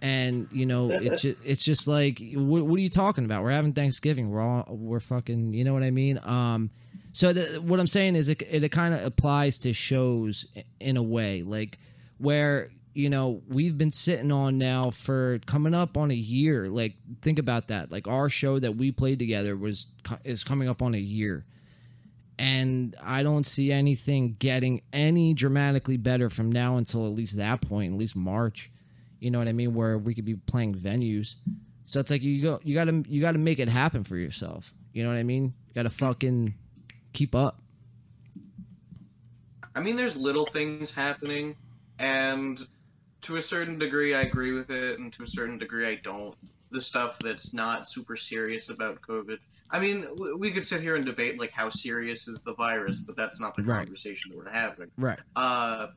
[0.03, 3.43] And you know it's just, it's just like what, what are you talking about?
[3.43, 4.31] We're having Thanksgiving.
[4.31, 5.53] We're all we're fucking.
[5.53, 6.19] You know what I mean?
[6.25, 6.71] Um,
[7.13, 10.47] so the, what I'm saying is it it kind of applies to shows
[10.81, 11.79] in a way, like
[12.17, 16.95] where you know we've been sitting on now for coming up on a year like
[17.23, 19.87] think about that like our show that we played together was
[20.25, 21.45] is coming up on a year
[22.41, 27.61] and i don't see anything getting any dramatically better from now until at least that
[27.61, 28.71] point at least march.
[29.21, 29.75] You know what i mean?
[29.75, 31.35] Where we could be playing venues.
[31.85, 34.73] So it's like you go you gotta you gotta make it happen for yourself.
[34.95, 35.53] You know what i mean?
[35.69, 36.55] You gotta fucking
[37.13, 37.61] keep up.
[39.75, 41.55] I mean there's little things happening
[41.99, 42.67] and
[43.23, 46.35] to a certain degree, I agree with it, and to a certain degree, I don't.
[46.71, 49.39] The stuff that's not super serious about COVID.
[49.73, 50.07] I mean,
[50.39, 53.55] we could sit here and debate like how serious is the virus, but that's not
[53.55, 53.79] the right.
[53.79, 54.91] conversation that we're having.
[54.97, 55.19] Right.
[55.37, 55.89] Uh,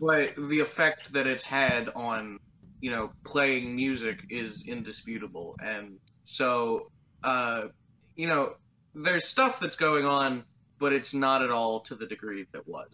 [0.00, 2.40] but the effect that it's had on,
[2.80, 6.90] you know, playing music is indisputable, and so,
[7.22, 7.68] uh,
[8.16, 8.54] you know,
[8.94, 10.44] there's stuff that's going on,
[10.78, 12.88] but it's not at all to the degree that was.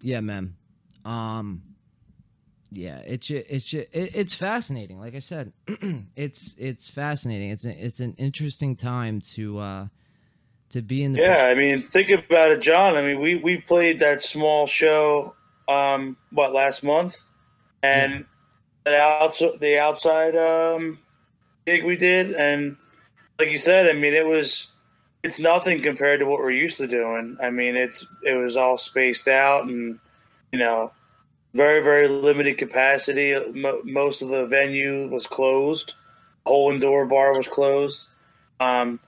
[0.00, 0.54] Yeah, man.
[1.04, 1.62] Um,
[2.76, 5.00] yeah, it's it's it's fascinating.
[5.00, 5.52] Like I said,
[6.16, 7.50] it's it's fascinating.
[7.50, 9.86] It's a, it's an interesting time to uh
[10.70, 11.20] to be in the.
[11.20, 12.96] Yeah, I mean, think about it, John.
[12.96, 15.34] I mean, we we played that small show,
[15.68, 17.16] um, what last month,
[17.82, 18.26] and
[18.86, 18.92] yeah.
[18.92, 20.98] the outside the outside um
[21.66, 22.76] gig we did, and
[23.38, 24.68] like you said, I mean, it was
[25.22, 27.36] it's nothing compared to what we're used to doing.
[27.42, 29.98] I mean, it's it was all spaced out and
[30.52, 30.92] you know,
[31.54, 33.34] very very limited capacity.
[33.84, 35.94] most of the venue was closed.
[36.44, 38.06] Whole indoor bar was closed.
[38.60, 39.00] Um,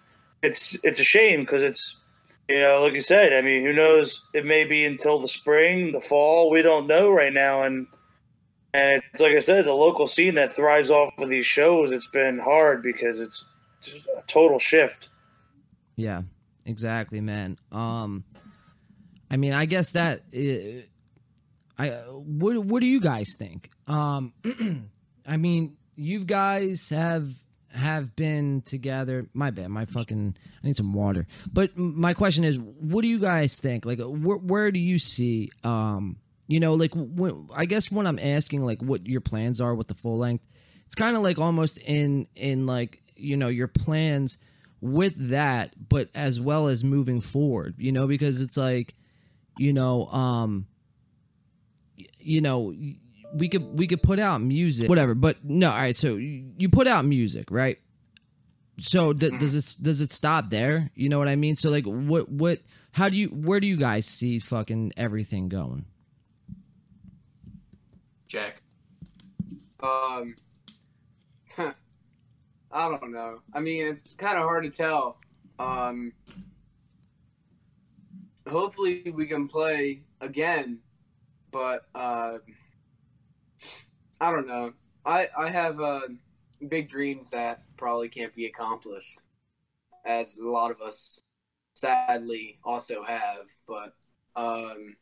[0.43, 1.97] it's it's a shame because it's
[2.49, 3.33] you know, like you said.
[3.33, 4.23] I mean, who knows?
[4.33, 6.49] It may be until the spring, the fall.
[6.51, 7.87] We don't know right now, and
[8.73, 11.93] and it's like I said, the local scene that thrives off of these shows.
[11.93, 13.49] It's been hard because it's
[14.17, 15.09] a total shift.
[15.97, 16.23] Yeah,
[16.65, 17.59] exactly, man.
[17.73, 18.25] Um,
[19.31, 20.87] I mean, I guess that uh,
[21.79, 23.71] I what what do you guys think?
[23.87, 24.33] Um,
[25.27, 27.31] I mean, you guys have
[27.73, 29.29] have been together.
[29.35, 30.37] My bad, my fucking.
[30.63, 31.27] I need some water.
[31.53, 33.85] But my question is, what do you guys think?
[33.85, 35.51] Like, where where do you see?
[35.65, 36.17] Um,
[36.49, 36.93] you know, like
[37.55, 40.45] I guess when I'm asking like what your plans are with the full length,
[40.87, 44.39] it's kind of like almost in in like you know your plans
[44.81, 48.95] with that, but as well as moving forward, you know, because it's like,
[49.59, 50.67] you know, um,
[52.27, 52.75] you know,
[53.35, 55.15] we could we could put out music, whatever.
[55.15, 55.97] But no, all right.
[55.97, 57.79] So you put out music, right?
[58.79, 60.91] So d- does it does it stop there?
[60.95, 61.57] You know what I mean?
[61.57, 62.61] So like, what what?
[62.93, 65.87] How do you where do you guys see fucking everything going?
[68.29, 68.63] Jack.
[69.81, 70.37] Um.
[72.73, 73.41] I don't know.
[73.55, 75.19] I mean, it's kind of hard to tell.
[75.59, 76.13] Um,
[78.47, 80.81] hopefully, we can play again,
[81.51, 82.39] but uh,
[84.21, 84.73] I don't know.
[85.05, 86.01] I I have uh,
[86.69, 89.19] big dreams that probably can't be accomplished,
[90.05, 91.21] as a lot of us
[91.75, 93.47] sadly also have.
[93.67, 93.95] But
[94.35, 94.97] um,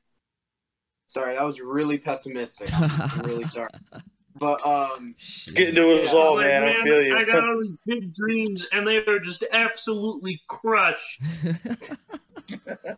[1.08, 2.72] sorry, that was really pessimistic.
[2.72, 3.70] I'm really sorry.
[4.36, 6.18] But um, it's getting to us yeah.
[6.18, 6.64] all, like, man.
[6.64, 7.16] I feel you.
[7.16, 11.22] I got all these big dreams, and they are just absolutely crushed.
[11.44, 12.96] well,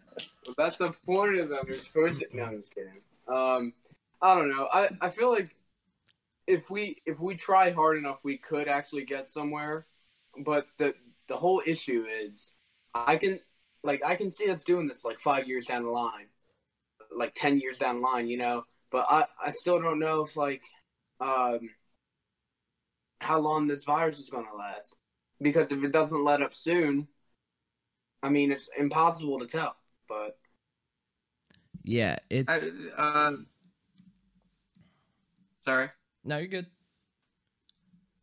[0.56, 1.60] that's the point of them.
[1.66, 2.26] You're supposed to.
[2.32, 3.02] No, I'm just kidding.
[3.28, 3.72] Um,
[4.22, 4.68] I don't know.
[4.72, 5.54] I, I feel like
[6.46, 9.86] if we if we try hard enough, we could actually get somewhere.
[10.44, 10.94] But the
[11.28, 12.52] the whole issue is,
[12.94, 13.40] I can
[13.82, 16.26] like I can see us doing this like five years down the line,
[17.14, 18.64] like ten years down the line, you know.
[18.90, 20.62] But I I still don't know if like
[21.20, 21.70] um,
[23.20, 24.94] how long this virus is going to last.
[25.40, 27.08] Because if it doesn't let up soon,
[28.22, 29.76] I mean, it's impossible to tell.
[30.08, 30.38] But
[31.86, 32.52] yeah, it's.
[32.52, 32.60] I,
[32.98, 33.32] uh,
[35.64, 35.88] sorry.
[36.24, 36.66] No, you're good.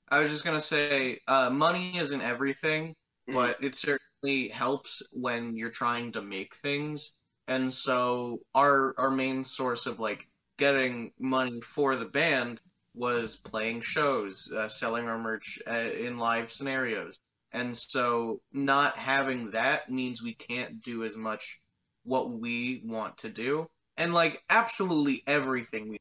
[0.09, 3.33] I was just gonna say, uh, money isn't everything, mm-hmm.
[3.33, 7.13] but it certainly helps when you're trying to make things.
[7.47, 12.59] And so our our main source of like getting money for the band
[12.93, 17.17] was playing shows, uh, selling our merch uh, in live scenarios.
[17.53, 21.61] And so not having that means we can't do as much
[22.03, 23.69] what we want to do.
[23.97, 25.99] And like absolutely everything we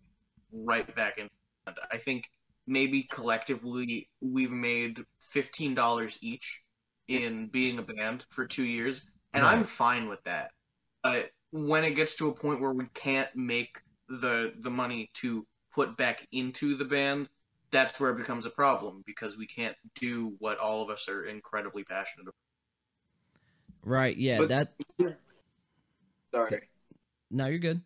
[0.53, 1.29] right back in.
[1.91, 2.29] I think
[2.67, 6.63] maybe collectively we've made $15 each
[7.09, 9.57] in being a band for two years, and Right.
[9.57, 10.53] I'm fine with that.
[11.03, 13.79] But when it gets to a point where we can't make
[14.09, 17.29] the the money to put back into the band,
[17.71, 21.25] that's where it becomes a problem because we can't do what all of us are
[21.25, 22.35] incredibly passionate about.
[23.83, 24.17] Right.
[24.17, 24.39] Yeah.
[24.39, 24.75] But- that.
[26.35, 26.63] Sorry.
[27.31, 27.81] No, you're good.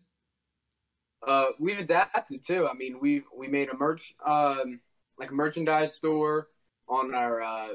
[1.25, 2.67] Uh, we've adapted too.
[2.67, 4.79] I mean, we we made a merch, um,
[5.19, 6.47] like a merchandise store
[6.87, 7.69] on our uh,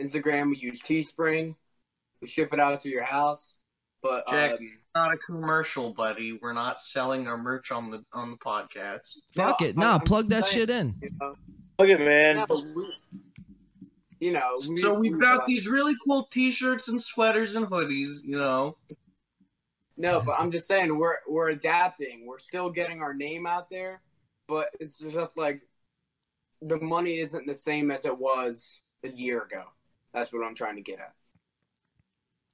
[0.00, 0.50] Instagram.
[0.50, 1.54] We use Teespring.
[2.20, 3.56] We ship it out to your house.
[4.02, 4.58] But Jack- um,
[4.96, 6.38] Not a commercial, buddy.
[6.42, 9.18] We're not selling our merch on the on the podcast.
[9.36, 9.68] Fuck No, it.
[9.70, 10.94] I'm- Nah, I'm plug that saying- shit in.
[11.02, 11.36] you know,
[11.78, 12.44] Look at man.
[12.48, 12.92] no, we,
[14.20, 17.66] you know, we, So we've we, got uh, these really cool T-shirts and sweaters and
[17.66, 18.24] hoodies.
[18.24, 18.76] You know,
[20.02, 22.26] No, but I'm just saying we're we're adapting.
[22.26, 24.02] We're still getting our name out there,
[24.48, 25.62] but it's just like
[26.60, 29.62] the money isn't the same as it was a year ago.
[30.12, 31.14] That's what I'm trying to get at.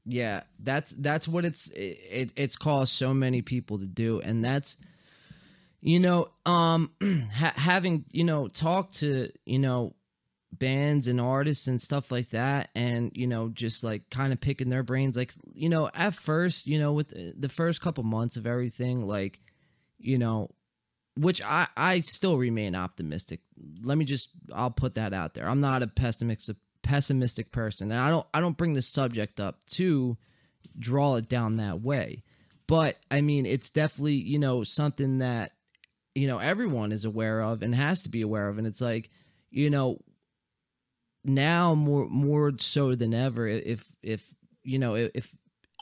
[0.05, 4.77] Yeah, that's that's what it's it, it's caused so many people to do, and that's
[5.81, 6.91] you know um
[7.35, 9.95] ha- having you know talked to you know
[10.53, 14.69] bands and artists and stuff like that, and you know just like kind of picking
[14.69, 18.37] their brains, like you know at first you know with the- the first couple months
[18.37, 19.41] of everything, like
[19.99, 20.51] you know
[21.17, 23.41] which I I still remain optimistic.
[23.83, 25.49] Let me just I'll put that out there.
[25.49, 29.59] I'm not a pessimistic pessimistic person, and I don't I don't bring the subject up
[29.73, 30.17] to
[30.79, 32.23] draw it down that way.
[32.67, 35.53] But I mean, it's definitely you know something that
[36.15, 39.11] you know everyone is aware of and has to be aware of, and it's like
[39.51, 39.99] you know
[41.29, 44.23] now more more so than ever if if
[44.63, 45.33] you know if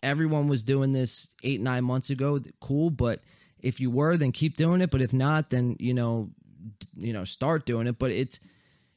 [0.03, 2.91] everyone was doing this eight nine months ago cool.
[2.91, 3.21] But
[3.59, 4.91] if you were then keep doing it.
[4.91, 6.31] But if not then you know
[6.97, 7.99] you know start doing it.
[7.99, 8.39] But it's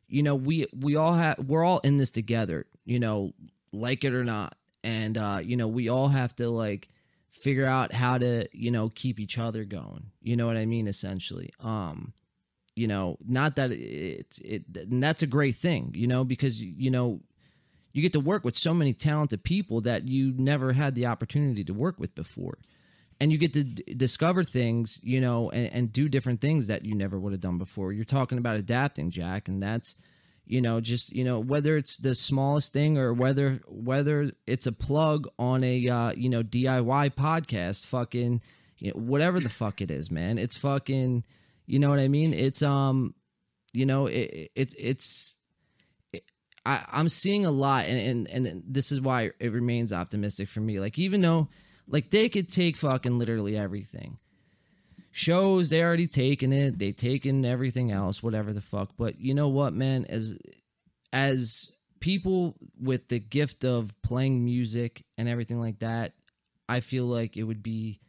[0.07, 3.33] you know we we all have we're all in this together you know
[3.71, 4.55] like it or not.
[4.83, 6.89] And uh you know we all have to like
[7.31, 10.11] figure out how to you know keep each other going.
[10.21, 10.87] You know what i mean?
[10.87, 11.51] Essentially.
[11.59, 12.13] Um
[12.79, 16.89] you know not that it it and that's a great thing you know because you
[16.89, 17.19] know
[17.91, 21.63] you get to work with so many talented people that you never had the opportunity
[21.63, 22.57] to work with before.
[23.19, 26.85] And you get to d- discover things you know and, and do different things that
[26.85, 27.91] you never would have done before.
[27.91, 29.95] You're talking about adapting jack and that's
[30.45, 34.71] you know just you know whether it's the smallest thing or whether whether it's a
[34.71, 38.41] plug on a uh, you know diy podcast fucking
[38.77, 40.37] you know, whatever the fuck it is man.
[40.37, 41.25] It's fucking
[41.69, 43.13] you know what i mean it's um
[43.71, 45.35] you know it, it's it's
[46.65, 50.59] I, I'm seeing a lot, and, and and this is why it remains optimistic for
[50.59, 50.79] me.
[50.79, 51.49] Like even though,
[51.87, 54.17] like they could take fucking literally everything.
[55.11, 58.91] Shows they already taken it, they taken everything else, whatever the fuck.
[58.97, 60.05] But you know what, man?
[60.07, 60.37] As
[61.11, 66.13] as people with the gift of playing music and everything like that,
[66.69, 67.99] I feel like it would be,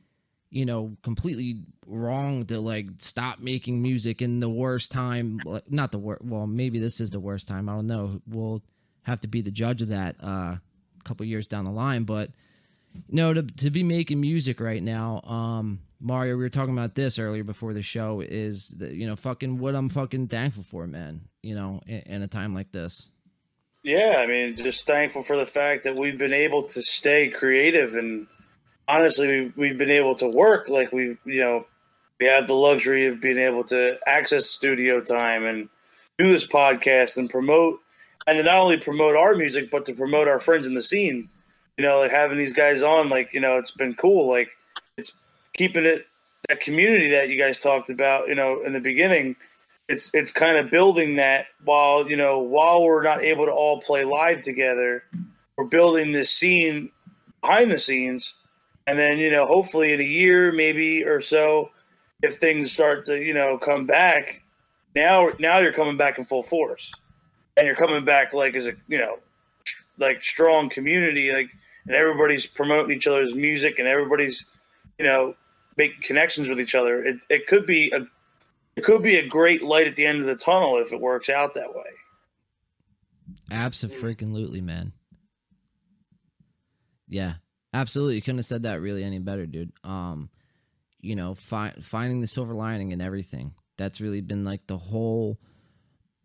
[0.51, 5.41] you know, completely wrong to like stop making music in the worst time.
[5.69, 6.25] Not the worst.
[6.25, 7.69] Well, maybe this is the worst time.
[7.69, 8.21] I don't know.
[8.27, 8.63] We'll
[9.03, 10.61] have to be the judge of that uh, a
[11.05, 12.05] couple years down the line.
[12.05, 12.31] But
[12.95, 16.97] you know, to to be making music right now, um, Mario, we were talking about
[16.97, 18.21] this earlier before the show.
[18.21, 21.23] Is the, you know fucking what I'm fucking thankful for, man.
[21.43, 23.07] You know, in, in a time like this.
[23.83, 27.95] Yeah, I mean, just thankful for the fact that we've been able to stay creative
[27.95, 28.27] and
[28.91, 30.69] honestly, we've, we've been able to work.
[30.69, 31.67] Like we, you know,
[32.19, 35.69] we have the luxury of being able to access studio time and
[36.19, 37.81] do this podcast and promote,
[38.27, 41.29] and to not only promote our music, but to promote our friends in the scene.
[41.77, 44.29] You know, like having these guys on, like you know, it's been cool.
[44.29, 44.51] Like
[44.97, 45.13] it's
[45.55, 46.07] keeping it
[46.49, 48.29] that community that you guys talked about.
[48.29, 49.37] You know, in the beginning
[49.91, 53.81] it's it's kind of building that while you know while we're not able to all
[53.81, 55.03] play live together
[55.57, 56.91] we're building this scene
[57.41, 58.35] behind the scenes
[58.91, 61.71] and then you know hopefully in a year maybe or so
[62.23, 64.43] if things start to you know come back
[64.95, 66.93] now now you're coming back in full force
[67.57, 69.19] and you're coming back like as a you know
[69.99, 71.51] like strong community like
[71.87, 74.45] and everybody's promoting each other's music and everybody's
[74.99, 75.35] you know
[75.77, 78.07] making connections with each other it, it could be a
[78.77, 81.29] it could be a great light at the end of the tunnel if it works
[81.29, 81.91] out that way.
[83.51, 84.93] Absolutely, man.
[87.09, 87.35] Yeah,
[87.73, 88.17] absolutely.
[88.17, 89.73] You couldn't have said that really any better, dude.
[89.85, 90.31] Um,
[91.01, 93.55] you know, fi- finding the silver lining and everything.
[93.79, 95.39] That's really been like the whole,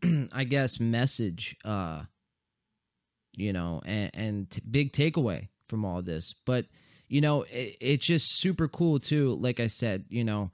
[0.32, 1.56] I guess, message.
[1.64, 2.04] Uh,
[3.34, 6.36] you know, and, and t- big takeaway from all this.
[6.46, 6.66] But
[7.08, 9.38] you know, it, it's just super cool too.
[9.40, 10.52] Like I said, you know,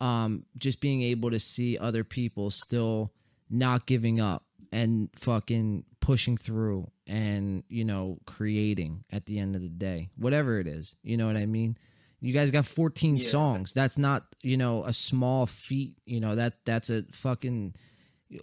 [0.00, 3.12] um, just being able to see other people still
[3.50, 9.62] not giving up and fucking pushing through and you know creating at the end of
[9.62, 11.76] the day whatever it is you know what i mean?
[12.20, 13.28] You guys got 14 Yeah.
[13.30, 13.72] songs.
[13.74, 17.74] That's not you know a small feat you know that that's a fucking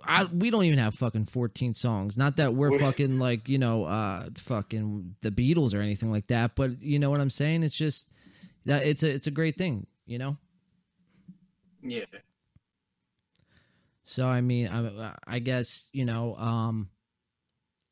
[0.05, 2.15] I, we don't even have fucking 14 songs.
[2.15, 6.55] Not that we're fucking like you know uh fucking the beatles or anything like that
[6.55, 7.63] but you know what i'm saying?
[7.63, 8.07] It's just
[8.65, 10.37] that it's a it's a great thing you know?
[11.81, 12.05] Yeah.
[14.05, 16.89] So I mean, I I guess you know, um,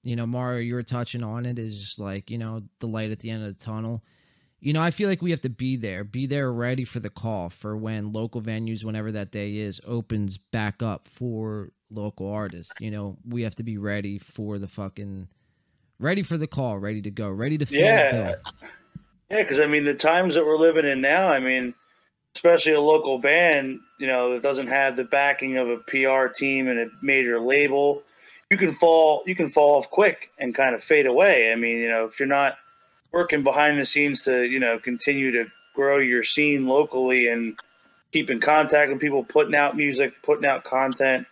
[0.03, 3.19] you know, Mario, you were touching on it is like you know the light at
[3.19, 4.03] the end of the tunnel.
[4.61, 7.09] You know, I feel like we have to be there, be there, ready for the
[7.09, 12.73] call for when local venues, whenever that day is, opens back up for local artists.
[12.77, 15.29] You know, we have to be ready for the fucking,
[15.97, 18.35] ready for the call, ready to go, ready to Yeah.
[19.29, 21.75] Yeah, because I mean, the times that we're living in now, I mean,
[22.35, 26.67] especially a local band, you know, that doesn't have the backing of a PR team
[26.67, 28.03] and a major label,
[28.49, 31.51] you can fall, you can fall off quick and kind of fade away.
[31.51, 32.57] I mean, you know, if you're not
[33.11, 37.57] working behind the scenes to, you know, continue to grow your scene locally and
[38.11, 41.27] keep in contact with people, putting out music, putting out content,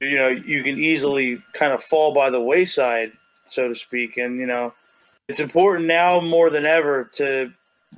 [0.00, 3.12] you know, you can easily kind of fall by the wayside,
[3.46, 4.16] so to speak.
[4.16, 4.74] And, you know,
[5.28, 7.52] it's important now more than ever to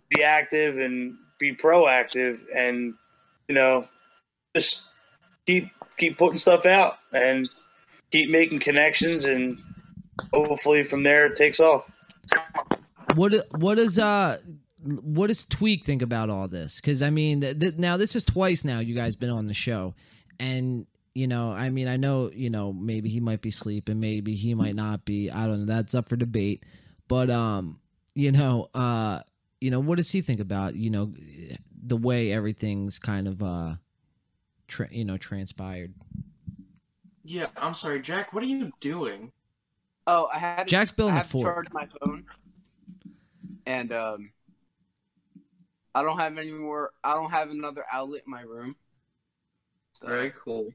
[0.08, 2.94] be active and be proactive and
[3.48, 3.88] you know
[4.54, 4.82] just
[5.46, 7.48] keep keep putting stuff out and
[8.10, 9.58] keep making connections and
[10.32, 11.90] hopefully from there it takes off.
[13.14, 14.38] What what does uh
[14.84, 16.76] what does tweak think about all this?
[16.76, 19.54] Because i mean th- th- now this is twice now you guys been on the
[19.54, 19.94] show.
[20.38, 24.34] And you know i mean i know you know maybe he might be sleeping maybe
[24.34, 25.30] he might not be.
[25.30, 25.74] I don't know.
[25.74, 26.64] That's up for debate.
[27.08, 27.80] But um
[28.14, 29.20] you know uh
[29.60, 31.12] you know what does he think about you know
[31.82, 33.74] the way everything's kind of uh
[34.68, 35.92] tra- you know transpired
[37.24, 38.32] Yeah, I'm sorry, Jack.
[38.32, 39.32] What are you doing?
[40.06, 41.54] Oh, I had to, Jack's building I a have to fort.
[41.54, 42.24] charge my phone,
[43.66, 44.30] and um,
[45.94, 46.92] I don't have any more.
[47.04, 48.76] I don't have another outlet in my room.
[49.92, 50.70] So, Very cool.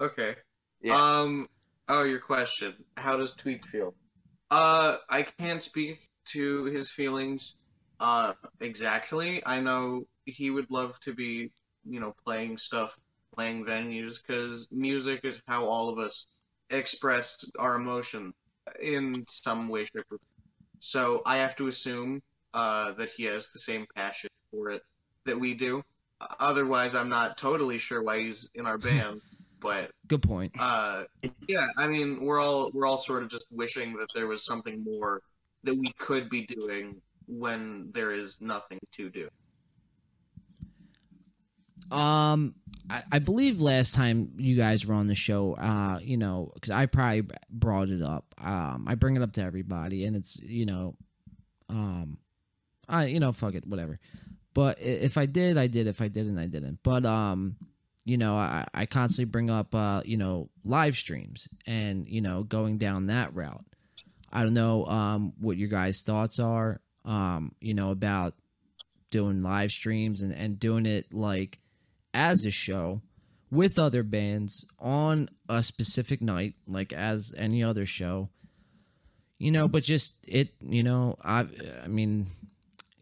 [0.00, 0.36] Okay.
[0.80, 0.94] Yeah.
[0.94, 1.48] Um.
[1.88, 2.74] Oh, your question.
[2.96, 3.94] How does Tweak feel?
[4.50, 7.56] Uh, I can't speak to his feelings.
[8.00, 9.42] Uh, exactly.
[9.44, 11.50] I know he would love to be,
[11.84, 12.96] you know, playing stuff,
[13.38, 16.26] playing venues, because music is how all of us
[16.70, 18.34] express our emotion
[18.82, 20.20] in some way, shape, or form.
[20.80, 22.20] So I have to assume
[22.52, 24.82] uh, that he has the same passion for it
[25.24, 25.84] that we do.
[26.40, 29.20] Otherwise, I'm not totally sure why he's in our band.
[29.60, 31.02] But good point uh,
[31.48, 34.82] yeah, I mean, we're all we're all sort of just wishing that there was something
[34.84, 35.20] more
[35.64, 39.28] that we could be doing when there is nothing to do.
[41.90, 42.54] Um,
[42.90, 46.70] I, I believe last time you guys were on the show, uh, you know, because
[46.70, 48.34] I probably brought it up.
[48.38, 50.94] Um, I bring it up to everybody, and it's you know,
[51.68, 52.18] um,
[52.88, 53.98] I you know, fuck it, whatever.
[54.54, 55.86] But if I did, I did.
[55.86, 56.80] If I didn't, I didn't.
[56.82, 57.56] But um,
[58.04, 62.42] you know, I I constantly bring up uh, you know, live streams and you know,
[62.42, 63.64] going down that route.
[64.30, 68.34] I don't know um what your guys' thoughts are um, you know, about
[69.10, 71.58] doing live streams and, and doing it like
[72.14, 73.02] as a show
[73.50, 78.28] with other bands on a specific night, like as any other show.
[79.38, 81.46] You know, but just it, you know, I
[81.84, 82.30] I mean,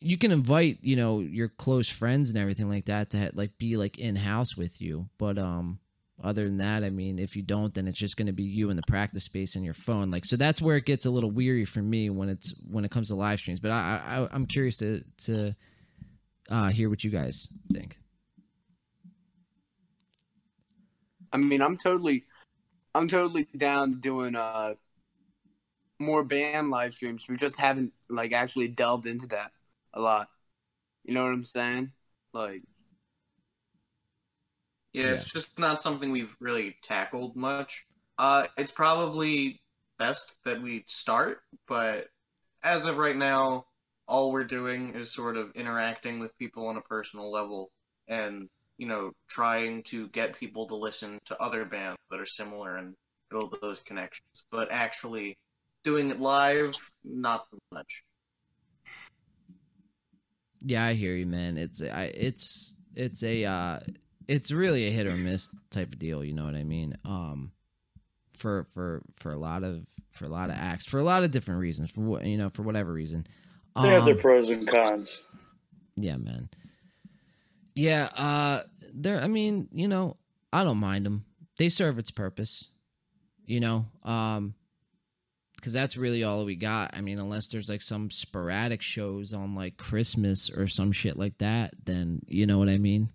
[0.00, 3.76] you can invite, you know, your close friends and everything like that to like be
[3.76, 5.78] like in house with you, but um
[6.22, 8.70] other than that, I mean, if you don't, then it's just going to be you
[8.70, 10.10] in the practice space and your phone.
[10.10, 12.90] Like, so that's where it gets a little weary for me when it's when it
[12.90, 13.60] comes to live streams.
[13.60, 15.54] But I, I I'm curious to to
[16.48, 17.98] uh, hear what you guys think.
[21.32, 22.24] I mean, I'm totally,
[22.94, 24.74] I'm totally down to doing uh
[25.98, 27.24] more band live streams.
[27.28, 29.52] We just haven't like actually delved into that
[29.94, 30.28] a lot.
[31.04, 31.92] You know what I'm saying?
[32.32, 32.62] Like,
[34.92, 37.86] Yeah, it's just not something we've really tackled much.
[38.18, 39.60] Uh, it's probably
[39.98, 42.08] best that we start, but
[42.64, 43.66] as of right now,
[44.08, 47.70] all we're doing is sort of interacting with people on a personal level
[48.08, 48.48] and,
[48.78, 52.94] you know, trying to get people to listen to other bands that are similar and
[53.30, 54.44] build those connections.
[54.50, 55.36] But actually
[55.84, 56.74] doing it live,
[57.04, 58.02] not so much.
[60.64, 61.56] Yeah, I hear you, man.
[61.56, 63.80] It's I it's it's a uh
[64.26, 66.96] it's really a hit or miss type of deal, you know what I mean?
[67.04, 67.52] Um
[68.32, 71.30] for for for a lot of for a lot of acts, for a lot of
[71.30, 73.26] different reasons, for what you know, for whatever reason.
[73.80, 75.22] they have their Um, pros and cons
[75.96, 76.48] Yeah, man.
[77.76, 78.62] Yeah, uh
[78.92, 80.16] there I mean, you know,
[80.52, 81.24] I don't mind them.
[81.58, 82.64] They serve its purpose.
[83.44, 84.54] You know, um
[85.56, 86.90] because that's really all we got.
[86.94, 91.38] I mean, unless there's like some sporadic shows on like Christmas or some shit like
[91.38, 93.08] that, then you know what I mean.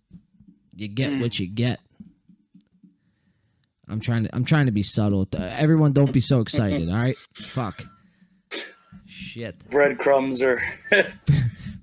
[0.75, 1.21] You get Mm.
[1.21, 1.79] what you get.
[3.87, 4.35] I'm trying to.
[4.35, 5.27] I'm trying to be subtle.
[5.33, 6.89] Everyone, don't be so excited.
[6.89, 7.17] all right.
[7.35, 7.83] Fuck.
[9.21, 9.69] Shit.
[9.69, 10.61] Breadcrumbs are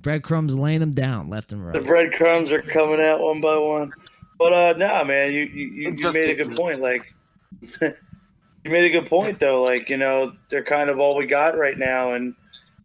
[0.02, 1.72] Breadcrumbs laying them down left and right.
[1.72, 1.88] the right.
[1.88, 3.92] breadcrumbs are coming out one by one.
[4.38, 6.80] But uh, nah, man, you you, you, you made a good point.
[6.80, 7.14] Like,
[7.80, 7.94] you
[8.64, 9.62] made a good point though.
[9.62, 12.34] Like, you know, they're kind of all we got right now, and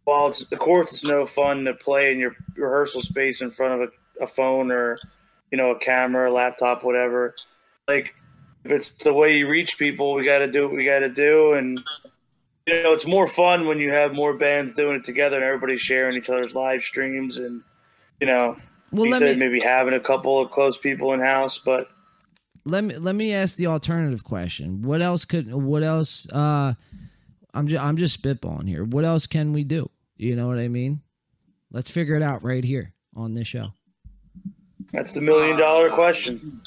[0.04, 3.80] while it's of course it's no fun to play in your rehearsal space in front
[3.80, 4.98] of a, a phone or
[5.50, 7.34] you know a camera, laptop, whatever.
[7.86, 8.14] Like,
[8.64, 11.08] if it's the way you reach people, we got to do what we got to
[11.08, 11.80] do, and
[12.66, 15.80] you know, it's more fun when you have more bands doing it together and everybody's
[15.80, 17.62] sharing each other's live streams and
[18.20, 18.56] you know
[18.90, 21.88] Well, you let said me maybe having a couple of close people in house, but
[22.64, 24.82] let me let me ask the alternative question.
[24.82, 25.52] What else could?
[25.52, 26.26] What else?
[26.30, 26.74] Uh,
[27.52, 28.84] I'm just I'm just spitballing here.
[28.84, 29.90] What else can we do?
[30.16, 31.02] You know what I mean?
[31.70, 33.74] Let's figure it out right here on this show.
[34.92, 36.62] that's the million dollar question.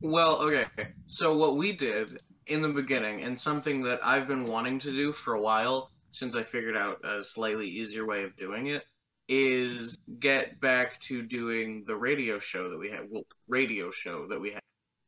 [0.00, 0.64] Well, okay.
[1.06, 2.20] So what we did
[2.50, 6.34] in the beginning, and something that I've been wanting to do for a while since
[6.34, 8.84] I figured out a slightly easier way of doing it,
[9.28, 13.06] is get back to doing the radio show that we had.
[13.08, 14.62] Well, radio show that we had,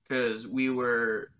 [0.09, 1.31] because we were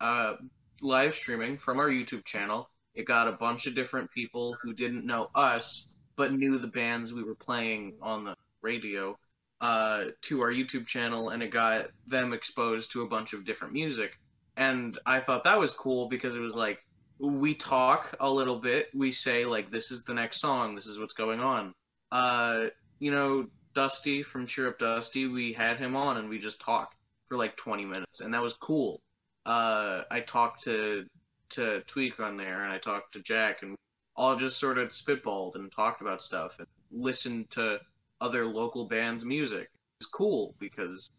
[0.00, 0.36] uh,
[0.80, 2.70] live streaming from our YouTube channel.
[2.94, 7.14] It got a bunch of different people who didn't know us but knew the bands
[7.14, 9.16] we were playing on the radio
[9.60, 13.72] uh, to our YouTube channel, and it got them exposed to a bunch of different
[13.72, 14.18] music.
[14.60, 16.84] And I thought that was cool because it was like
[17.18, 20.98] we talk a little bit, we say like this is the next song, this is
[20.98, 21.72] what's going on.
[22.12, 22.66] Uh,
[22.98, 26.94] you know, Dusty from Cheer Up Dusty, we had him on and we just talked
[27.26, 29.00] for like 20 minutes, and that was cool.
[29.46, 31.06] Uh, I talked to
[31.50, 33.76] to Tweak on there, and I talked to Jack, and
[34.14, 37.80] all just sort of spitballed and talked about stuff and listened to
[38.20, 39.62] other local bands' music.
[39.62, 41.10] It was cool because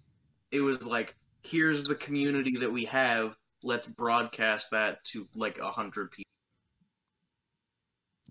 [0.52, 3.36] it was like, here's the community that we have.
[3.64, 6.30] Let's broadcast that to like a hundred people.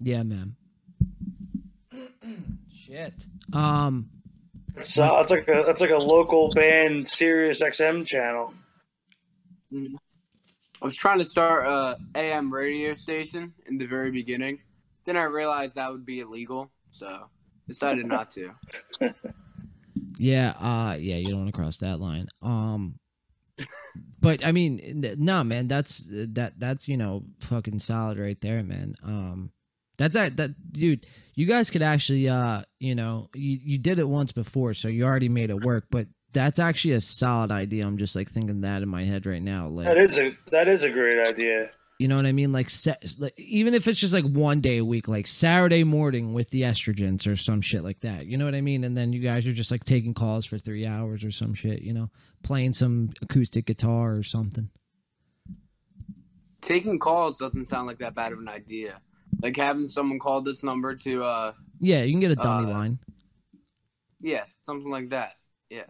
[0.00, 0.56] Yeah, man.
[2.86, 3.14] Shit.
[3.52, 4.10] Um.
[4.76, 8.54] It's, uh, it's like a it's like a local band Sirius XM channel.
[9.74, 14.60] I was trying to start a AM radio station in the very beginning.
[15.04, 17.28] Then I realized that would be illegal, so
[17.68, 18.52] decided not to.
[20.20, 20.50] Yeah.
[20.50, 20.96] Uh.
[21.00, 21.16] Yeah.
[21.16, 22.28] You don't want to cross that line.
[22.42, 22.99] Um.
[24.20, 25.66] But I mean, no, man.
[25.68, 26.54] That's that.
[26.58, 28.94] That's you know, fucking solid right there, man.
[29.02, 29.50] Um.
[29.98, 30.36] That's that.
[30.36, 31.06] That dude.
[31.34, 35.04] You guys could actually, uh, you know, you you did it once before, so you
[35.04, 35.86] already made it work.
[35.90, 37.86] But that's actually a solid idea.
[37.86, 39.68] I'm just like thinking that in my head right now.
[39.68, 41.70] Like, That is a that is a great idea.
[41.98, 42.50] You know what I mean?
[42.50, 46.32] Like, sa- like even if it's just like one day a week, like Saturday morning
[46.32, 48.24] with the estrogens or some shit like that.
[48.24, 48.84] You know what I mean?
[48.84, 51.82] And then you guys are just like taking calls for three hours or some shit.
[51.82, 52.10] You know,
[52.42, 54.70] playing some acoustic guitar or something.
[56.62, 59.00] Taking calls doesn't sound like that bad of an idea.
[59.42, 62.74] Like having someone call this number to, uh, Yeah, you can get a dummy Uh,
[62.74, 62.98] line.
[64.20, 65.34] yeah, something like that.
[65.70, 65.86] Yeah.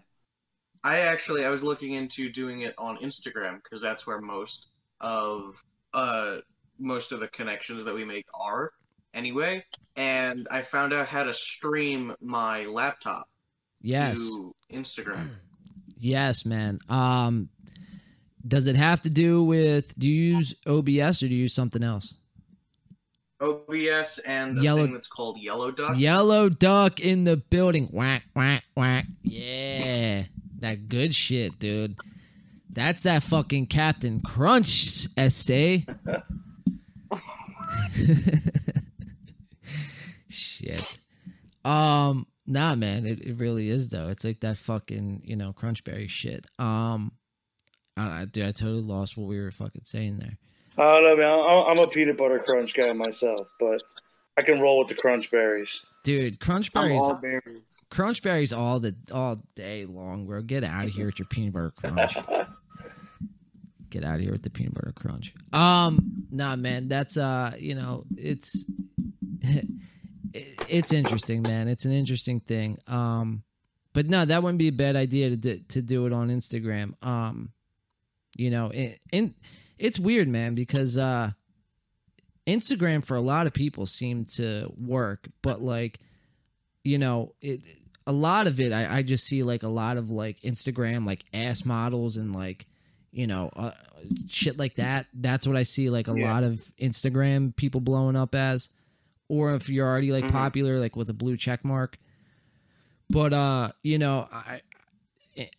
[0.84, 4.68] I actually I was looking into doing it on Instagram because that's where most
[5.00, 6.38] of uh
[6.78, 8.72] most of the connections that we make are
[9.12, 9.64] anyway.
[9.96, 13.28] And I found out how to stream my laptop
[13.82, 15.30] Yes, to Instagram.
[16.00, 16.80] Yes, man.
[16.88, 17.48] Um,
[18.46, 19.96] does it have to do with?
[19.98, 22.14] Do you use OBS or do you use something else?
[23.40, 25.98] OBS and a Yellow- thing that's called Yellow Duck.
[25.98, 27.86] Yellow duck in the building.
[27.86, 29.06] Whack, whack, whack.
[29.22, 30.24] Yeah.
[30.60, 31.96] That good shit, dude.
[32.72, 35.86] That's that fucking Captain Crunch essay.
[40.28, 40.84] shit.
[41.64, 44.08] Um, nah, man, it, it really is though.
[44.08, 46.44] It's like that fucking, you know, Crunchberry shit.
[46.58, 47.12] Um,
[47.96, 50.36] I, I, dude, I totally lost what we were fucking saying there.
[50.78, 51.26] I don't know, man.
[51.26, 53.82] I'm- I'm a peanut butter crunch guy myself, but
[54.36, 55.82] I can roll with the crunch berries.
[56.04, 56.98] Dude, I'm Crunchberries.
[56.98, 57.62] all berries.
[57.92, 60.40] Crunchberries all the all day long, bro.
[60.40, 62.14] Get out of here with your peanut butter crunch.
[63.90, 65.34] Get out of here with the peanut butter crunch.
[65.52, 68.64] Um, nah, man, that's uh, you know, it's
[70.32, 71.68] it- it's interesting, man.
[71.68, 72.78] It's an interesting thing.
[72.86, 73.42] Um,
[73.92, 76.94] but no, that wouldn't be a bad idea to do, to do it on Instagram.
[77.04, 77.52] Um,
[78.36, 79.34] you know, and,
[79.78, 81.30] it's weird, man, because uh,
[82.46, 85.98] Instagram for a lot of people seemed to work, but like,
[86.84, 87.60] you know, it
[88.06, 91.24] a lot of it, I, I just see like a lot of like Instagram like
[91.32, 92.66] ass models and like,
[93.12, 93.70] you know, uh,
[94.28, 95.06] shit like that.
[95.14, 96.32] That's what I see like a Yeah.
[96.32, 98.68] lot of Instagram people blowing up as,
[99.30, 100.32] or if you're already like Mhm.
[100.32, 101.98] popular, like with a blue check mark.
[103.08, 104.60] But uh, you know, I,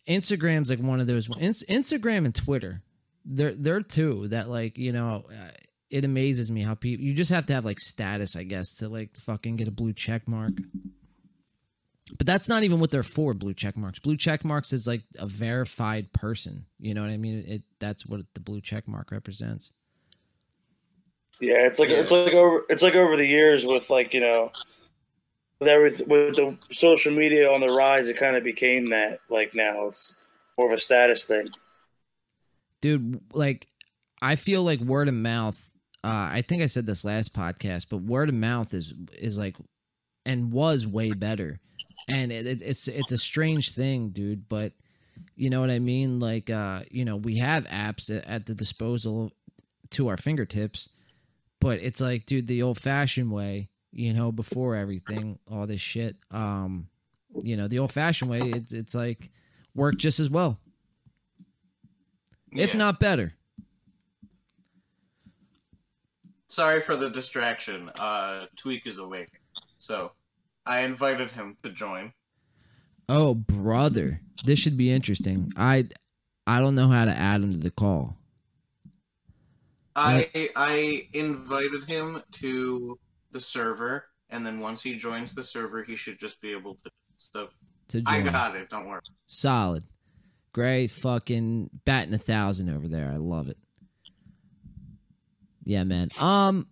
[0.08, 1.28] Instagram's like one of those.
[1.40, 2.82] Ins- Instagram and Twitter,
[3.24, 5.24] they're they're two that like you know.
[5.28, 5.50] Uh,
[5.90, 8.88] it amazes me how people you just have to have like status, I guess, to
[8.88, 10.54] like fucking get a blue check mark.
[12.16, 13.34] But that's not even what they're for.
[13.34, 13.98] Blue check marks.
[13.98, 16.64] Blue check marks is like a verified person.
[16.78, 17.44] You know what I mean?
[17.46, 19.70] It that's what the blue check mark represents.
[21.42, 21.96] Yeah, it's like Yeah.
[21.96, 24.52] it's like over it's like over the years with like you know
[25.58, 29.18] with everything with the social media on the rise, it kind of became that.
[29.28, 30.14] Like now, it's
[30.56, 31.48] more of a status thing.
[32.80, 33.68] dude like
[34.20, 35.58] i feel like word of mouth
[36.04, 39.56] uh i think i said this last podcast but word of mouth is is like
[40.26, 41.58] and was way better
[42.08, 44.72] and it, it, it's it's a strange thing dude but
[45.36, 48.54] you know what i mean like uh you know we have apps at, at the
[48.54, 49.30] disposal
[49.90, 50.88] to our fingertips
[51.62, 56.16] but it's like dude the old fashioned way you know before everything all this shit
[56.30, 56.88] um
[57.42, 59.30] you know the old fashioned way it's it's like
[59.74, 60.58] work just as well
[62.52, 63.32] if not better
[66.52, 67.90] Sorry for the distraction.
[67.98, 69.40] Uh, Tweak is awake,
[69.78, 70.12] so
[70.66, 72.12] I invited him to join.
[73.08, 75.50] Oh, brother, this should be interesting.
[75.56, 75.88] I,
[76.46, 78.18] I don't know how to add him to the call.
[79.96, 82.98] I I invited him to
[83.30, 86.90] the server, and then once he joins the server, he should just be able to.
[87.16, 87.48] So
[87.88, 88.70] To I got it.
[88.70, 89.00] Don't worry.
[89.26, 89.84] Solid,
[90.52, 93.10] great, fucking batting a thousand over there.
[93.12, 93.58] I love it.
[95.64, 96.10] Yeah, man.
[96.18, 96.66] Um,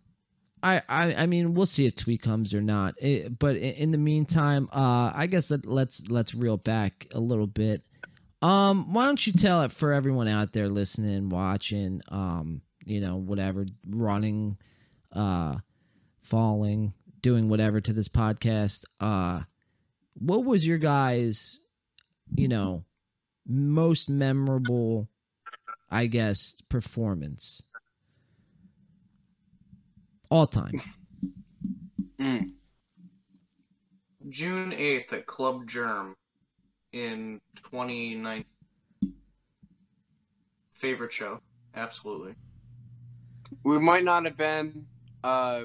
[0.62, 2.94] I, I, I mean, we'll see if Tweet comes or not.
[2.98, 7.20] It, but in, in the meantime, uh, I guess let, let's let's reel back a
[7.20, 7.82] little bit.
[8.42, 13.16] Um, why don't you tell it for everyone out there listening, watching, um, you know,
[13.16, 14.58] whatever, running,
[15.12, 15.56] uh,
[16.22, 18.84] falling, doing whatever to this podcast.
[18.98, 19.42] Uh,
[20.14, 21.60] what was your guys,
[22.34, 22.84] you know,
[23.46, 25.08] most memorable,
[25.88, 27.62] I guess, performance
[30.28, 30.82] all time?
[32.18, 32.50] Mm.
[34.28, 36.16] June eighth at Club Germ
[36.92, 38.44] in 2019.
[40.72, 41.40] Favorite show,
[41.76, 42.34] absolutely.
[43.64, 44.86] We might not have been
[45.24, 45.62] uh,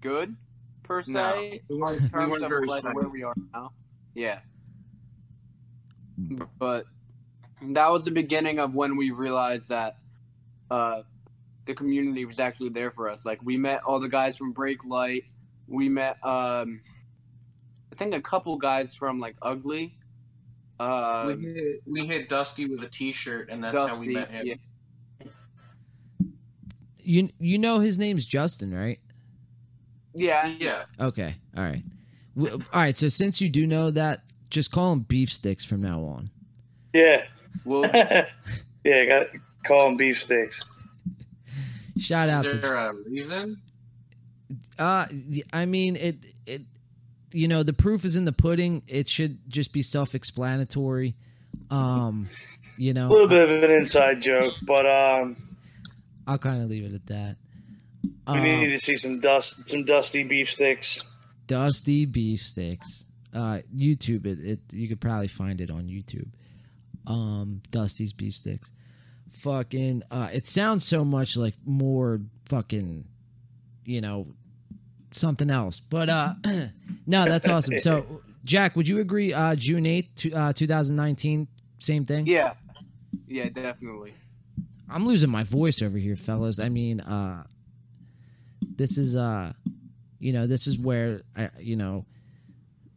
[0.00, 0.34] good
[0.82, 1.34] per se No.
[1.42, 3.72] in We weren't- terms we of very like where we are now.
[4.14, 4.40] Yeah,
[6.58, 6.86] but
[7.62, 9.96] that was the beginning of when we realized that
[10.70, 11.02] uh,
[11.66, 13.24] the community was actually there for us.
[13.24, 15.24] Like we met all the guys from Break Light.
[15.68, 16.80] We met, um,
[17.92, 19.98] I think, a couple guys from like Ugly.
[20.78, 24.46] Uh, we hit we hit Dusty with a T-shirt, and that's how we met him.
[24.46, 24.54] Yeah,
[27.06, 28.98] You you know his name's Justin, right?
[30.14, 31.82] yeah, Yeah, Okay, All right.
[32.38, 32.96] All right.
[32.96, 36.30] So since you do know that, just call him beef sticks from now on.
[36.92, 37.24] Yeah,
[37.64, 37.82] Well,
[38.84, 39.04] yeah.
[39.04, 39.26] Got
[39.64, 40.64] call him beef sticks.
[41.98, 43.60] Shout is out to a reason?
[44.78, 46.16] Uh, y- I mean it.
[46.46, 46.62] It,
[47.32, 48.82] you know, the proof is in the pudding.
[48.86, 51.14] It should just be self-explanatory.
[51.70, 52.26] Um,
[52.78, 55.36] you know, A little bit of an inside joke, but um,
[56.26, 57.36] I, will kind of leave it at that.
[58.02, 61.02] we Um, need to see some dust, some dusty beef sticks.
[61.46, 63.04] Dusty beef sticks.
[63.32, 64.38] Uh, YouTube it.
[64.40, 66.28] It you could probably find it on YouTube.
[67.06, 68.70] Um, Dusty's beef sticks.
[69.32, 70.02] Fucking.
[70.10, 73.04] Uh, it sounds so much like more fucking.
[73.84, 74.26] You know,
[75.10, 75.80] something else.
[75.88, 76.34] But uh,
[77.06, 77.78] no, that's awesome.
[77.80, 79.32] So, Jack, would you agree?
[79.32, 81.46] Uh, June eighth, to, uh, two thousand nineteen.
[81.78, 82.26] Same thing.
[82.26, 82.54] yeah,
[83.28, 84.14] yeah, definitely.
[84.88, 86.58] I'm losing my voice over here, fellas.
[86.58, 87.44] I mean, uh
[88.76, 89.52] this is uh
[90.18, 92.06] you know, this is where I you know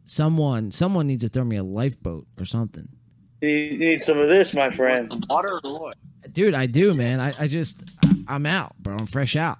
[0.04, 2.88] someone someone needs to throw me a lifeboat or something.
[3.40, 5.24] You need, some of this, my friend.
[5.30, 5.96] Water or what?
[6.30, 7.20] Dude, I do, man.
[7.20, 7.82] I, I just
[8.28, 8.96] I'm out, bro.
[8.96, 9.58] I'm fresh out.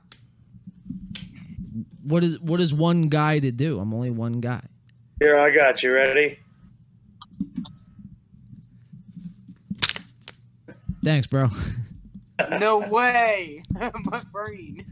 [2.03, 3.81] What is what is one guy to do?
[3.81, 4.63] I'm only one guy.
[5.19, 5.93] Here, I got you.
[5.93, 6.39] Ready?
[11.03, 11.49] Thanks, bro.
[12.59, 13.63] No way,
[14.05, 14.87] my brain.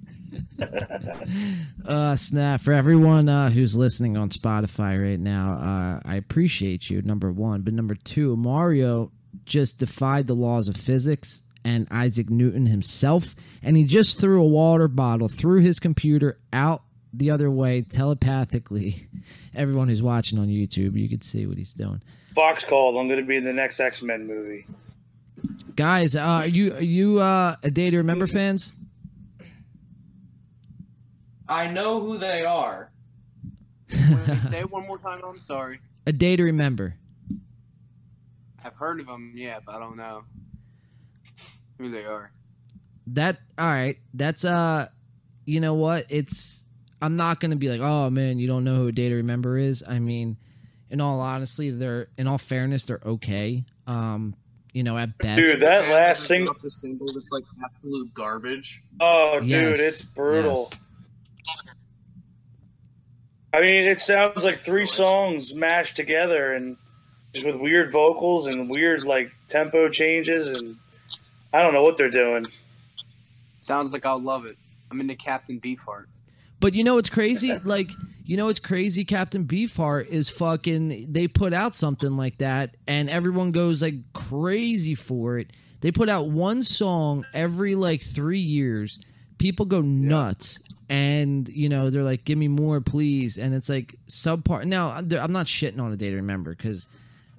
[1.87, 7.01] uh snap for everyone uh who's listening on spotify right now uh i appreciate you
[7.01, 9.11] number one but number two mario
[9.47, 14.47] just defied the laws of physics and isaac newton himself and he just threw a
[14.47, 16.83] water bottle through his computer out
[17.15, 19.09] the other way telepathically
[19.55, 22.03] everyone who's watching on youtube you could see what he's doing
[22.35, 22.97] Fox called.
[22.97, 24.65] I'm going to be in the next X Men movie.
[25.79, 28.73] Guys, uh, are you are you uh, a Day to Remember fans?
[31.49, 32.91] I know who they are.
[33.89, 35.19] Say it one more time.
[35.25, 35.79] I'm sorry.
[36.05, 36.97] a Day to Remember.
[38.63, 40.25] I've heard of them, yeah, but I don't know
[41.79, 42.33] who they are.
[43.07, 43.99] That all right.
[44.13, 44.89] That's uh,
[45.45, 46.07] you know what?
[46.09, 46.61] It's
[47.01, 49.57] I'm not gonna be like, oh man, you don't know who a Day to Remember
[49.57, 49.85] is.
[49.87, 50.39] I mean,
[50.91, 53.65] in all honesty, they're in all fairness, they're okay.
[53.87, 54.35] Um,
[54.79, 55.41] you know, at best.
[55.41, 56.55] Dude, that Band last single.
[56.55, 58.81] dropped single that's like absolute garbage.
[59.01, 59.79] Oh, dude, Yes.
[59.81, 60.73] it's brutal.
[63.53, 66.77] I mean, it sounds like three songs mashed together and
[67.33, 70.77] just with weird vocals and weird like tempo changes and
[71.53, 72.47] I don't know what they're doing.
[73.59, 74.57] Sounds like I'll love it.
[74.93, 76.05] I'm into Captain Beefheart.
[76.61, 77.59] But you know what's crazy?
[77.65, 77.91] Like,
[78.29, 79.07] you know what's crazy?
[79.07, 81.11] Captain Beefheart is fucking.
[81.11, 85.51] They put out something like that, and everyone goes like crazy for it.
[85.81, 89.01] They put out one song every like three years.
[89.39, 90.59] People go nuts,
[90.91, 94.67] and you know they're like, "Give me more, please." And it's like subpart.
[94.67, 96.87] Now I'm I'm not shitting on a day to remember because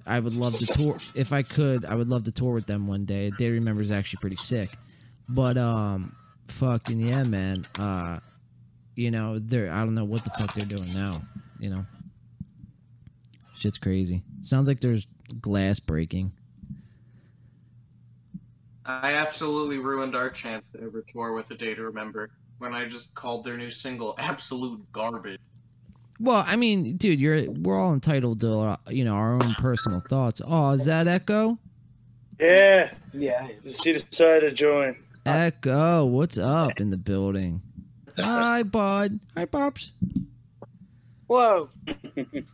[0.08, 1.84] I would love to tour if I could.
[1.84, 3.30] I would love to tour with them one day.
[3.38, 4.70] Day to remember is actually pretty sick,
[5.28, 6.16] but um,
[6.48, 7.62] fucking yeah, man.
[7.78, 8.18] Uh,
[8.94, 11.12] you know, they're I don't know what the fuck they're doing now.
[11.58, 11.86] You know,
[13.56, 14.22] shit's crazy.
[14.44, 15.06] Sounds like there's
[15.40, 16.32] glass breaking.
[18.86, 22.88] I absolutely ruined our chance to ever tour with a day to remember when I
[22.88, 25.38] just called their new single absolute garbage.
[26.18, 30.00] Well, I mean, dude, you're we're all entitled to uh, you know our own personal
[30.00, 30.42] thoughts.
[30.44, 31.58] Oh, is that Echo?
[32.38, 33.48] Yeah, Yeah.
[33.66, 34.96] she decided to join.
[35.26, 37.60] Echo, what's up in the building?
[38.24, 39.20] Hi, bud.
[39.36, 39.92] Hi, pops.
[41.26, 41.70] Whoa.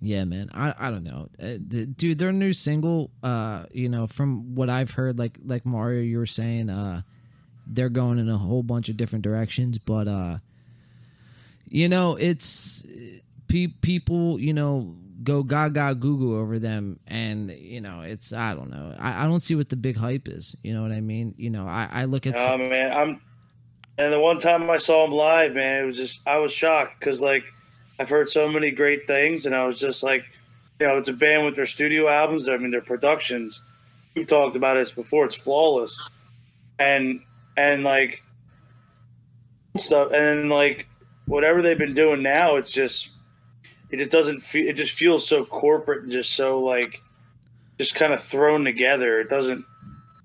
[0.00, 0.50] Yeah, man.
[0.52, 2.18] I I don't know, uh, the, dude.
[2.18, 6.26] Their new single, uh, you know, from what I've heard, like like Mario, you were
[6.26, 7.00] saying, uh,
[7.66, 10.38] they're going in a whole bunch of different directions, but uh,
[11.66, 12.84] you know, it's
[13.48, 18.54] pe- people, you know, go gaga goo goo over them, and you know, it's I
[18.54, 18.94] don't know.
[18.98, 20.54] I, I don't see what the big hype is.
[20.62, 21.34] You know what I mean?
[21.38, 23.20] You know, I I look at Oh man, I'm.
[23.96, 26.98] And the one time I saw him live, man, it was just I was shocked
[26.98, 27.44] because like
[27.98, 30.24] I've heard so many great things, and I was just like,
[30.80, 32.48] you know, it's a band with their studio albums.
[32.48, 33.62] I mean, their productions.
[34.14, 35.26] We've talked about this before.
[35.26, 36.10] It's flawless,
[36.78, 37.20] and
[37.56, 38.22] and like
[39.76, 40.88] stuff, and like
[41.26, 43.10] whatever they've been doing now, it's just
[43.90, 44.66] it just doesn't feel.
[44.66, 47.00] It just feels so corporate and just so like
[47.78, 49.20] just kind of thrown together.
[49.20, 49.64] It doesn't.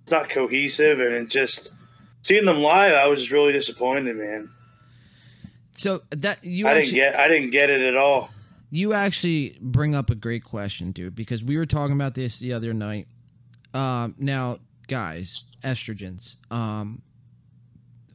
[0.01, 1.71] It's not cohesive, and it just
[2.21, 4.49] seeing them live, I was just really disappointed, man.
[5.73, 8.29] so that you I actually, didn't get I didn't get it at all.
[8.71, 12.53] You actually bring up a great question, dude, because we were talking about this the
[12.53, 13.07] other night.
[13.73, 16.35] Um, now, guys, estrogens.
[16.51, 17.01] Um,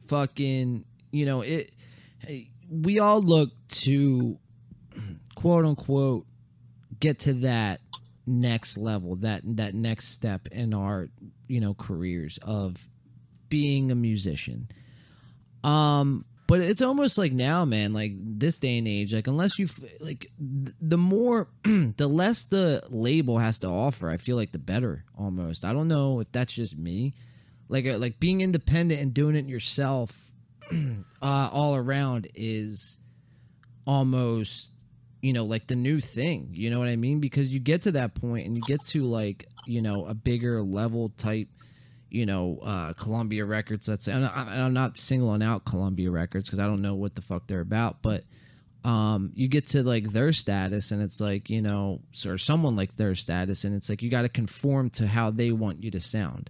[0.07, 1.71] fucking, you know, it.
[2.69, 4.39] We all look to,
[5.35, 6.25] quote unquote,
[6.99, 7.81] get to that
[8.25, 11.09] next level, that that next step in our,
[11.47, 12.77] you know, careers of
[13.55, 14.67] being a musician.
[15.63, 19.69] Um, but it's almost like now, man, like this day and age, like unless you
[20.01, 25.05] like the more the less the label has to offer, I feel like the better
[25.17, 25.63] almost.
[25.63, 27.13] I don't know if that's just me.
[27.69, 30.11] Like uh, like being independent and doing it yourself
[31.21, 32.97] uh all around is
[33.87, 34.69] almost
[35.21, 37.21] you know like the new thing, you know what I mean?
[37.21, 40.61] Because you get to that point and you get to like, you know, a bigger
[40.61, 41.47] level type
[42.15, 43.89] you know, uh, Columbia Records.
[43.89, 47.13] Let's say I'm not, I'm not singling out Columbia Records because I don't know what
[47.13, 48.23] the fuck they're about, but
[48.85, 52.95] um, you get to like their status, and it's like you know, or someone like
[52.95, 55.99] their status, and it's like you got to conform to how they want you to
[55.99, 56.49] sound.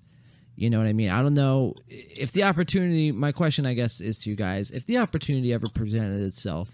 [0.56, 1.10] You know what I mean?
[1.10, 3.12] I don't know if the opportunity.
[3.12, 6.70] My question, I guess, is to you guys: if the opportunity ever presented itself,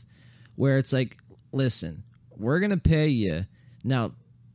[0.55, 1.15] where it's like,
[1.53, 2.03] listen,
[2.35, 3.45] we're gonna pay you
[3.85, 4.11] now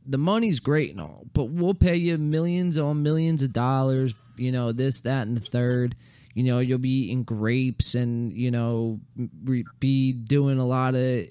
[0.07, 4.51] the money's great and all, but we'll pay you millions on millions of dollars, you
[4.51, 5.95] know, this, that, and the third.
[6.33, 8.99] You know, you'll be eating grapes and, you know,
[9.43, 11.25] re- be doing a lot of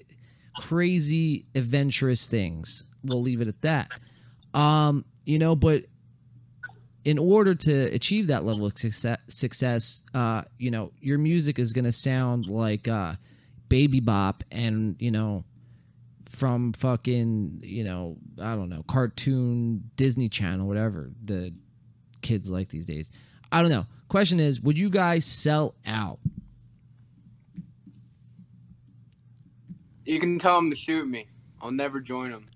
[0.57, 2.83] crazy, adventurous things.
[3.03, 3.89] We'll leave it at that.
[4.53, 5.85] Um, you know, but
[7.05, 11.71] in order to achieve that level of success, success uh, you know, your music is
[11.71, 13.13] going to sound like uh,
[13.69, 15.45] Baby Bop and, you know,
[16.37, 21.53] from fucking you know I don't know cartoon Disney Channel whatever the
[22.27, 23.09] kids like these days.
[23.51, 23.85] I don't know.
[24.09, 26.19] Question is, would you guys sell out?
[30.05, 31.27] You can tell them to shoot me.
[31.61, 32.47] I'll never join them.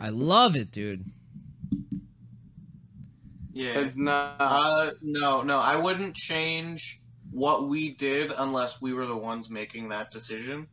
[0.00, 1.04] I love it, dude.
[3.52, 3.78] Yeah.
[3.80, 4.36] It's not.
[4.38, 9.88] Uh, no, no, I wouldn't change what we did unless we were the ones making
[9.88, 10.66] that decision.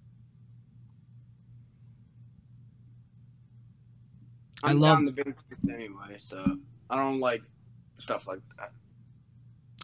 [4.64, 5.36] I I'm love- down the big
[5.70, 6.58] anyway, so
[6.90, 7.42] I don't like
[7.98, 8.72] stuff like that.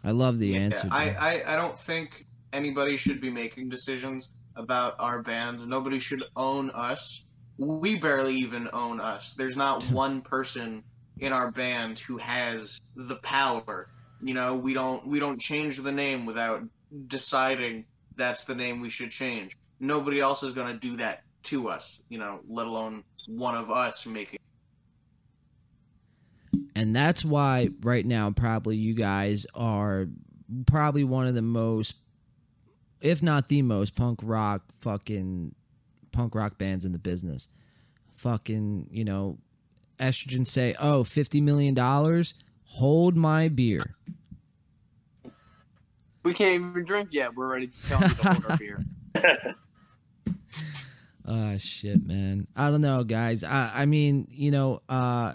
[0.04, 0.88] I love the Yeah, answer.
[0.90, 5.66] I, I, I don't think anybody should be making decisions about our band.
[5.66, 7.24] Nobody should own us.
[7.58, 9.34] We barely even own us.
[9.34, 10.82] There's not one person
[11.18, 13.86] in our band who has the power.
[14.20, 16.62] You know, we don't we don't change the name without
[17.06, 17.86] deciding
[18.16, 19.56] that's the name we should change.
[19.80, 23.70] Nobody else is going to do that to us, you know, let alone one of
[23.70, 24.38] us making
[26.74, 30.06] and that's why right now probably you guys are
[30.66, 31.94] probably one of the most
[33.00, 35.54] if not the most punk rock fucking
[36.12, 37.48] punk rock bands in the business
[38.16, 39.38] fucking you know
[39.98, 42.34] estrogen say oh 50 million dollars
[42.64, 43.96] hold my beer
[46.22, 47.34] We can't even drink yet.
[47.34, 48.84] We're ready to tell you to hold our beer.
[51.26, 52.46] Oh shit, man.
[52.54, 53.42] I don't know, guys.
[53.42, 55.34] I I mean, you know, uh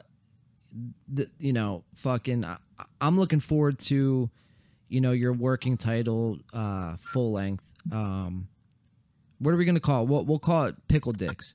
[1.07, 2.57] the, you know, fucking I,
[3.01, 4.29] I'm looking forward to
[4.89, 7.63] you know, your working title uh full length.
[7.91, 8.47] Um
[9.39, 10.09] what are we going to call it?
[10.09, 11.53] We'll, we'll call it Pickle Dicks.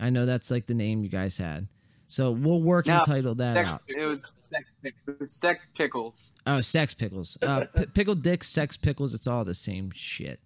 [0.00, 1.68] I know that's like the name you guys had.
[2.08, 3.80] So we'll work No, title that Sex, out.
[3.86, 6.32] it was sex, pick- it was sex pickles.
[6.46, 7.38] Oh, sex pickles.
[7.40, 9.14] Uh, p- pickle dicks, sex pickles.
[9.14, 10.40] It's all the same shit.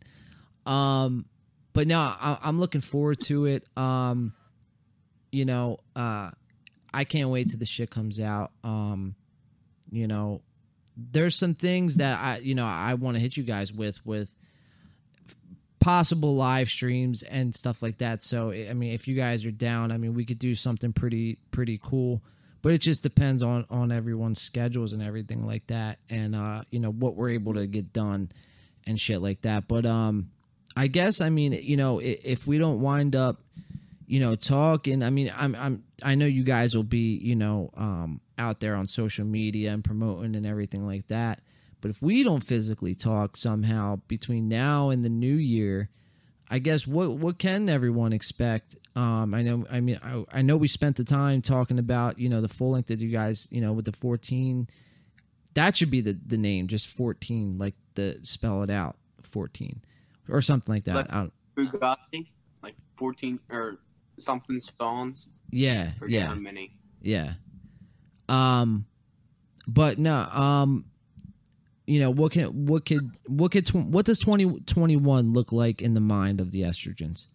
[0.66, 1.24] Um,
[1.72, 3.64] but no, I- I'm looking forward to it.
[3.76, 4.34] Um,
[5.32, 6.30] you know, uh,
[6.92, 8.52] I can't wait till the shit comes out.
[8.64, 9.14] Um,
[9.90, 10.42] you know,
[10.96, 14.32] there's some things that I, you know, I want to hit you guys with with
[15.80, 18.22] possible live streams and stuff like that.
[18.22, 21.38] So, I mean, if you guys are down, I mean, we could do something pretty
[21.50, 22.22] pretty cool
[22.62, 26.80] but it just depends on on everyone's schedules and everything like that and uh you
[26.80, 28.30] know what we're able to get done
[28.86, 30.30] and shit like that but um
[30.76, 33.40] i guess i mean you know if, if we don't wind up
[34.08, 37.70] you know talking i mean i'm i'm i know you guys will be you know
[37.76, 41.40] um out there on social media and promoting and everything like that
[41.80, 45.90] but if we don't physically talk somehow between now and the new year
[46.50, 48.74] I guess what what can everyone expect?
[48.96, 49.66] Um, I know.
[49.70, 52.70] I mean, I, I know we spent the time talking about you know the full
[52.70, 54.66] length that you guys you know with the fourteen.
[55.52, 59.82] That should be the the name, just fourteen, like the spell it out, fourteen,
[60.26, 60.94] or something like that.
[60.94, 62.28] Like- I don't, Bugatti,
[62.62, 63.78] like 14 or
[64.18, 65.28] something songs.
[65.50, 66.26] yeah, Forget yeah.
[66.26, 66.76] how many.
[67.00, 67.34] Yeah.
[68.28, 68.86] Um,
[69.66, 70.16] but no.
[70.16, 70.84] Um,
[71.86, 75.80] you know what can what could what could what does twenty twenty one look like
[75.80, 77.26] in the mind of the estrogens?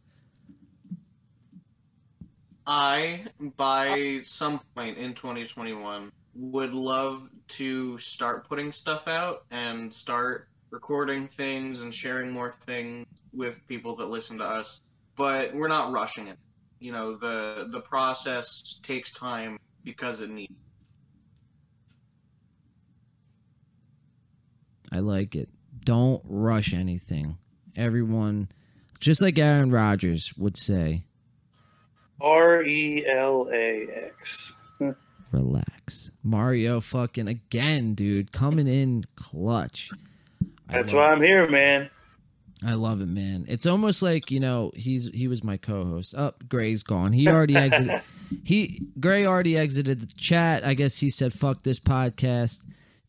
[2.65, 3.25] I,
[3.57, 11.27] by some point in 2021, would love to start putting stuff out and start recording
[11.27, 14.81] things and sharing more things with people that listen to us.
[15.15, 16.37] But we're not rushing it.
[16.83, 20.51] You know, the the process takes time because it needs.
[24.91, 25.47] I like it.
[25.85, 27.37] Don't rush anything.
[27.77, 28.49] Everyone,
[28.99, 31.05] just like Aaron Rodgers would say,
[32.19, 34.53] R E L A X.
[35.31, 36.11] relax.
[36.21, 39.89] Mario fucking again, dude, coming in clutch.
[40.67, 41.89] I That's love why I'm here, man.
[42.65, 43.45] I love it, man.
[43.47, 46.15] It's almost like you know he's he was my co-host.
[46.15, 47.11] Up, oh, Gray's gone.
[47.13, 48.01] He already exited.
[48.43, 50.65] he Gray already exited the chat.
[50.65, 52.59] I guess he said fuck this podcast.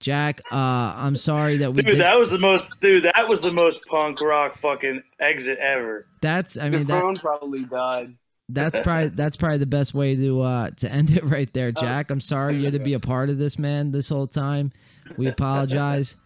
[0.00, 2.00] Jack, uh, I'm sorry that we Dude, did.
[2.00, 6.06] that was the most dude, that was the most punk rock fucking exit ever.
[6.20, 8.14] that's I the mean that, probably died.
[8.50, 11.80] that's probably that's probably the best way to uh to end it right there, Oh.
[11.80, 12.10] Jack.
[12.10, 14.72] I'm sorry you had to be a part of this, man, this whole time.
[15.16, 16.16] We apologize.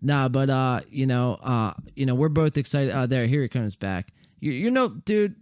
[0.00, 2.92] Nah, but uh, you know, uh, you know, we're both excited.
[2.92, 4.12] Uh, there, here he comes back.
[4.40, 5.36] You, you know, dude.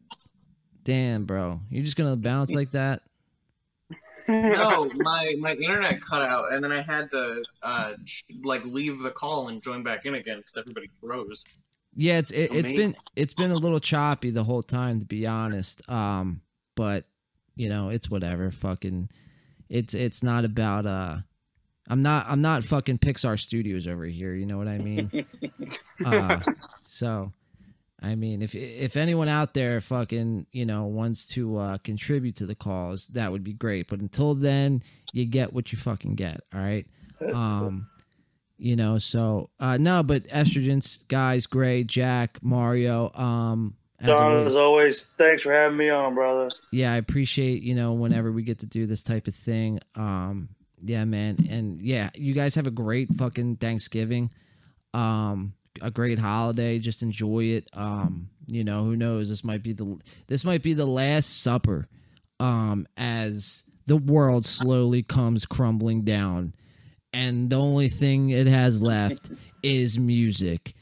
[0.85, 3.03] Damn, bro, you're just gonna bounce like that.
[4.29, 7.93] No, my my internet cut out, and then I had to uh
[8.43, 11.45] like leave the call and join back in again because everybody froze.
[11.95, 15.27] Yeah, it's it, it's been it's been a little choppy the whole time to be
[15.27, 15.89] honest.
[15.89, 16.43] Um,
[16.77, 17.05] but
[17.57, 18.51] you know, it's whatever.
[18.51, 19.11] Fucking,
[19.69, 21.19] it's it's not about uh.
[21.89, 24.35] I'm not I'm not fucking Pixar Studios over here.
[24.35, 25.27] You know what I mean?
[26.05, 26.41] uh,
[26.89, 27.33] so,
[28.03, 32.47] I mean, if if anyone out there fucking you know wants to uh, contribute to
[32.47, 33.89] the cause, that would be great.
[33.89, 34.83] But until then,
[35.13, 36.41] you get what you fucking get.
[36.55, 36.87] All right.
[37.35, 37.87] Um,
[38.59, 38.99] you know.
[38.99, 43.11] So uh, no, but estrogens, guys, Gray, Jack, Mario.
[43.15, 46.51] Um, as Don, always- as always, thanks for having me on, brother.
[46.73, 49.81] yeah, I appreciate you know whenever we get to do this type of thing.
[49.95, 50.51] Um,
[50.89, 54.31] yeah, man, and yeah, you guys have a great fucking Thanksgiving,
[54.95, 56.79] um, a great holiday.
[56.79, 57.69] Just enjoy it.
[57.73, 59.29] Um, you know, who knows?
[59.29, 61.89] This might be the this might be the last supper,
[62.41, 66.55] um, as the world slowly comes crumbling down,
[67.13, 69.31] and the only thing it has left
[69.63, 70.75] is music.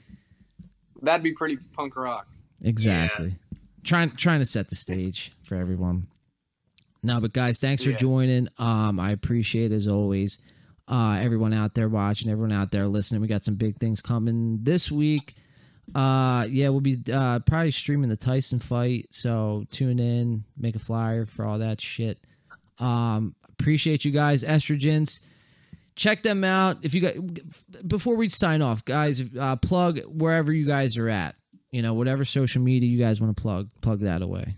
[1.03, 2.27] That'd be pretty punk rock.
[2.63, 3.37] Exactly.
[3.85, 6.09] Trying trying to set the stage for everyone.
[7.05, 7.97] No, but guys, thanks for Yeah.
[7.97, 8.49] joining.
[8.59, 10.39] Um, I appreciate as always.
[10.89, 13.21] Uh, everyone out there watching, everyone out there listening.
[13.21, 15.35] We got some big things coming this week.
[15.95, 19.09] Uh, yeah, we'll be uh probably streaming the Tyson fight.
[19.11, 22.19] So tune in, make a flyer for all that shit.
[22.79, 25.21] Um, appreciate you guys, estrogens.
[25.97, 26.79] Check them out.
[26.83, 27.19] If you guys
[27.87, 31.37] before we sign off, guys, uh, plug wherever you guys are at.
[31.71, 34.57] You know, whatever social media you guys want to plug, plug that away.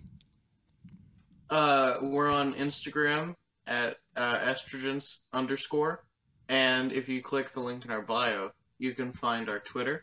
[1.48, 3.34] Uh, we're on Instagram
[3.68, 6.04] at uh, estrogens underscore,
[6.48, 10.02] and if you click the link in our bio, you can find our Twitter,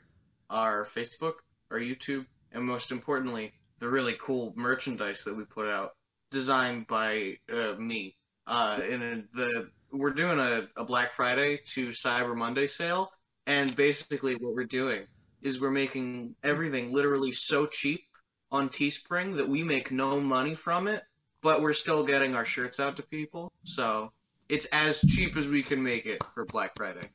[0.49, 1.33] our Facebook,
[1.69, 5.91] our YouTube, and most importantly, the really cool merchandise that we put out,
[6.31, 8.15] designed by uh, me.
[8.47, 13.11] Uh, and the we're doing a, a Black Friday to Cyber Monday sale,
[13.47, 15.05] and basically what we're doing
[15.41, 18.01] is we're making everything literally so cheap
[18.49, 21.03] on Teespring that we make no money from it
[21.43, 24.11] but we're still getting our shirts out to people, so
[24.49, 27.09] it's as cheap as we can make it for Black Friday.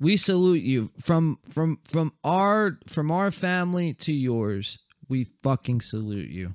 [0.00, 4.78] We salute you from from from our from our family to yours.
[5.08, 6.54] We fucking salute you.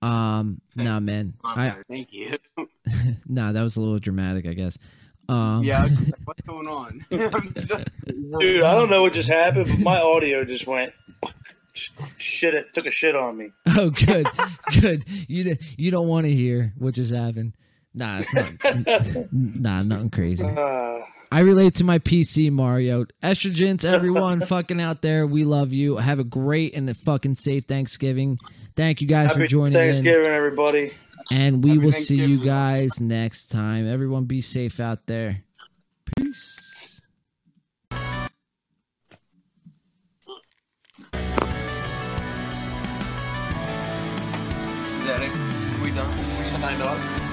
[0.00, 1.34] Um, Thank nah, man.
[1.44, 2.36] I Thank you.
[3.26, 4.78] nah, that was a little dramatic, I guess.
[5.28, 7.04] Um, yeah, I was just like, what's going on?
[8.40, 10.92] Dude, I don't know what just happened, but my audio just went
[12.16, 12.54] shit.
[12.54, 13.50] It took a shit on me.
[13.76, 14.28] Oh, good,
[14.80, 15.04] good.
[15.28, 17.54] You you don't want to hear what just happened.
[17.92, 19.32] Nah, it's not.
[19.32, 20.44] nah, nothing crazy.
[20.44, 23.06] Uh, I relate to my PC Mario.
[23.22, 25.96] Estrogens, everyone fucking out there, we love you.
[25.96, 28.38] Have a great and a fucking safe Thanksgiving.
[28.76, 29.80] Thank you guys for joining in.
[29.80, 30.92] Thanksgiving, everybody.
[31.30, 33.88] And we Happy will see you guys next time.
[33.88, 35.42] Everyone be safe out there.
[36.16, 36.43] Peace.
[45.22, 45.32] It?
[45.80, 46.10] We done?
[46.38, 47.23] We signed off?